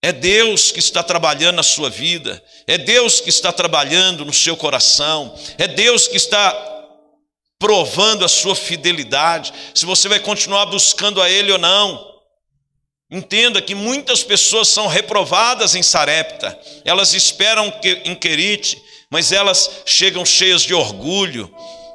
É 0.00 0.12
Deus 0.12 0.70
que 0.70 0.78
está 0.78 1.02
trabalhando 1.02 1.56
na 1.56 1.64
sua 1.64 1.90
vida, 1.90 2.40
é 2.68 2.78
Deus 2.78 3.20
que 3.20 3.28
está 3.28 3.50
trabalhando 3.50 4.24
no 4.24 4.32
seu 4.32 4.56
coração, 4.56 5.36
é 5.58 5.66
Deus 5.66 6.06
que 6.06 6.16
está 6.16 6.52
provando 7.58 8.24
a 8.24 8.28
sua 8.28 8.54
fidelidade, 8.54 9.52
se 9.74 9.84
você 9.84 10.08
vai 10.08 10.20
continuar 10.20 10.66
buscando 10.66 11.20
a 11.20 11.28
Ele 11.28 11.50
ou 11.50 11.58
não. 11.58 12.12
Entenda 13.10 13.60
que 13.60 13.74
muitas 13.74 14.22
pessoas 14.22 14.68
são 14.68 14.86
reprovadas 14.86 15.74
em 15.74 15.82
Sarepta, 15.82 16.56
elas 16.84 17.14
esperam 17.14 17.74
em 18.04 18.14
Querite, 18.14 18.80
mas 19.10 19.32
elas 19.32 19.82
chegam 19.86 20.24
cheias 20.24 20.62
de 20.62 20.72
orgulho, 20.72 21.52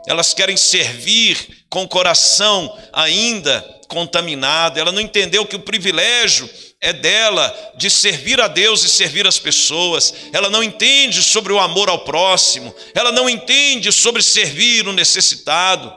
elas 0.08 0.34
querem 0.34 0.56
servir 0.56 1.66
com 1.70 1.84
o 1.84 1.88
coração 1.88 2.76
ainda 2.94 3.62
contaminado, 3.90 4.80
ela 4.80 4.92
não 4.92 5.02
entendeu 5.02 5.46
que 5.46 5.56
o 5.56 5.62
privilégio 5.62 6.50
é 6.80 6.94
dela 6.94 7.74
de 7.76 7.90
servir 7.90 8.40
a 8.40 8.48
Deus 8.48 8.84
e 8.84 8.90
servir 8.90 9.28
as 9.28 9.38
pessoas, 9.38 10.14
ela 10.32 10.50
não 10.50 10.64
entende 10.64 11.22
sobre 11.22 11.52
o 11.52 11.60
amor 11.60 11.90
ao 11.90 12.00
próximo, 12.00 12.74
ela 12.96 13.12
não 13.12 13.30
entende 13.30 13.92
sobre 13.92 14.24
servir 14.24 14.88
o 14.88 14.94
necessitado, 14.94 15.94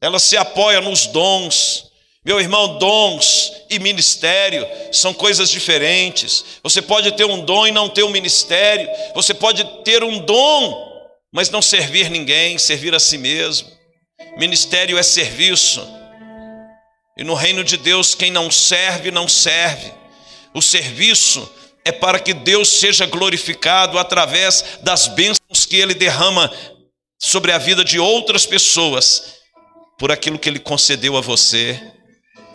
ela 0.00 0.18
se 0.18 0.36
apoia 0.36 0.80
nos 0.80 1.06
dons. 1.06 1.92
Meu 2.24 2.40
irmão, 2.40 2.78
dons 2.78 3.52
e 3.68 3.78
ministério 3.78 4.66
são 4.92 5.12
coisas 5.12 5.50
diferentes. 5.50 6.44
Você 6.62 6.80
pode 6.80 7.12
ter 7.12 7.24
um 7.24 7.44
dom 7.44 7.66
e 7.66 7.72
não 7.72 7.88
ter 7.88 8.02
um 8.02 8.10
ministério, 8.10 8.88
você 9.14 9.34
pode 9.34 9.64
ter 9.82 10.04
um 10.04 10.20
dom 10.20 10.93
mas 11.34 11.50
não 11.50 11.60
servir 11.60 12.08
ninguém, 12.08 12.56
servir 12.58 12.94
a 12.94 13.00
si 13.00 13.18
mesmo. 13.18 13.68
Ministério 14.38 14.96
é 14.96 15.02
serviço. 15.02 15.84
E 17.18 17.24
no 17.24 17.34
reino 17.34 17.64
de 17.64 17.76
Deus, 17.76 18.14
quem 18.14 18.30
não 18.30 18.52
serve, 18.52 19.10
não 19.10 19.26
serve. 19.26 19.92
O 20.54 20.62
serviço 20.62 21.52
é 21.84 21.90
para 21.90 22.20
que 22.20 22.32
Deus 22.32 22.68
seja 22.68 23.04
glorificado 23.04 23.98
através 23.98 24.78
das 24.82 25.08
bênçãos 25.08 25.66
que 25.68 25.74
Ele 25.74 25.92
derrama 25.92 26.52
sobre 27.20 27.50
a 27.50 27.58
vida 27.58 27.84
de 27.84 27.98
outras 27.98 28.46
pessoas, 28.46 29.34
por 29.98 30.12
aquilo 30.12 30.38
que 30.38 30.48
Ele 30.48 30.60
concedeu 30.60 31.16
a 31.16 31.20
você. 31.20 31.82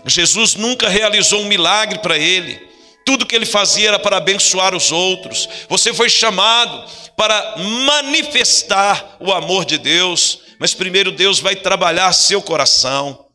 Jesus 0.05 0.55
nunca 0.55 0.87
realizou 0.87 1.41
um 1.41 1.47
milagre 1.47 1.99
para 1.99 2.17
Ele, 2.17 2.68
tudo 3.09 3.25
que 3.25 3.35
Ele 3.35 3.47
fazia 3.47 3.87
era 3.87 3.97
para 3.97 4.17
abençoar 4.17 4.75
os 4.75 4.91
outros. 4.91 5.49
Você 5.67 5.91
foi 5.91 6.11
chamado 6.11 6.87
para 7.17 7.55
manifestar 7.57 9.17
o 9.19 9.33
amor 9.33 9.65
de 9.65 9.79
Deus, 9.79 10.41
mas 10.59 10.75
primeiro 10.75 11.11
Deus 11.11 11.39
vai 11.39 11.55
trabalhar 11.55 12.13
seu 12.13 12.39
coração 12.39 13.25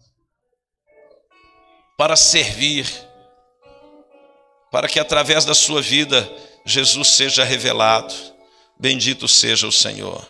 para 1.99 2.15
servir. 2.15 2.87
para 4.71 4.87
que 4.87 5.01
através 5.01 5.45
da 5.45 5.55
sua 5.55 5.83
vida 5.83 6.31
Jesus 6.65 7.09
seja 7.09 7.43
revelado. 7.43 8.15
Bendito 8.79 9.27
seja 9.27 9.67
o 9.67 9.73
Senhor. 9.73 10.25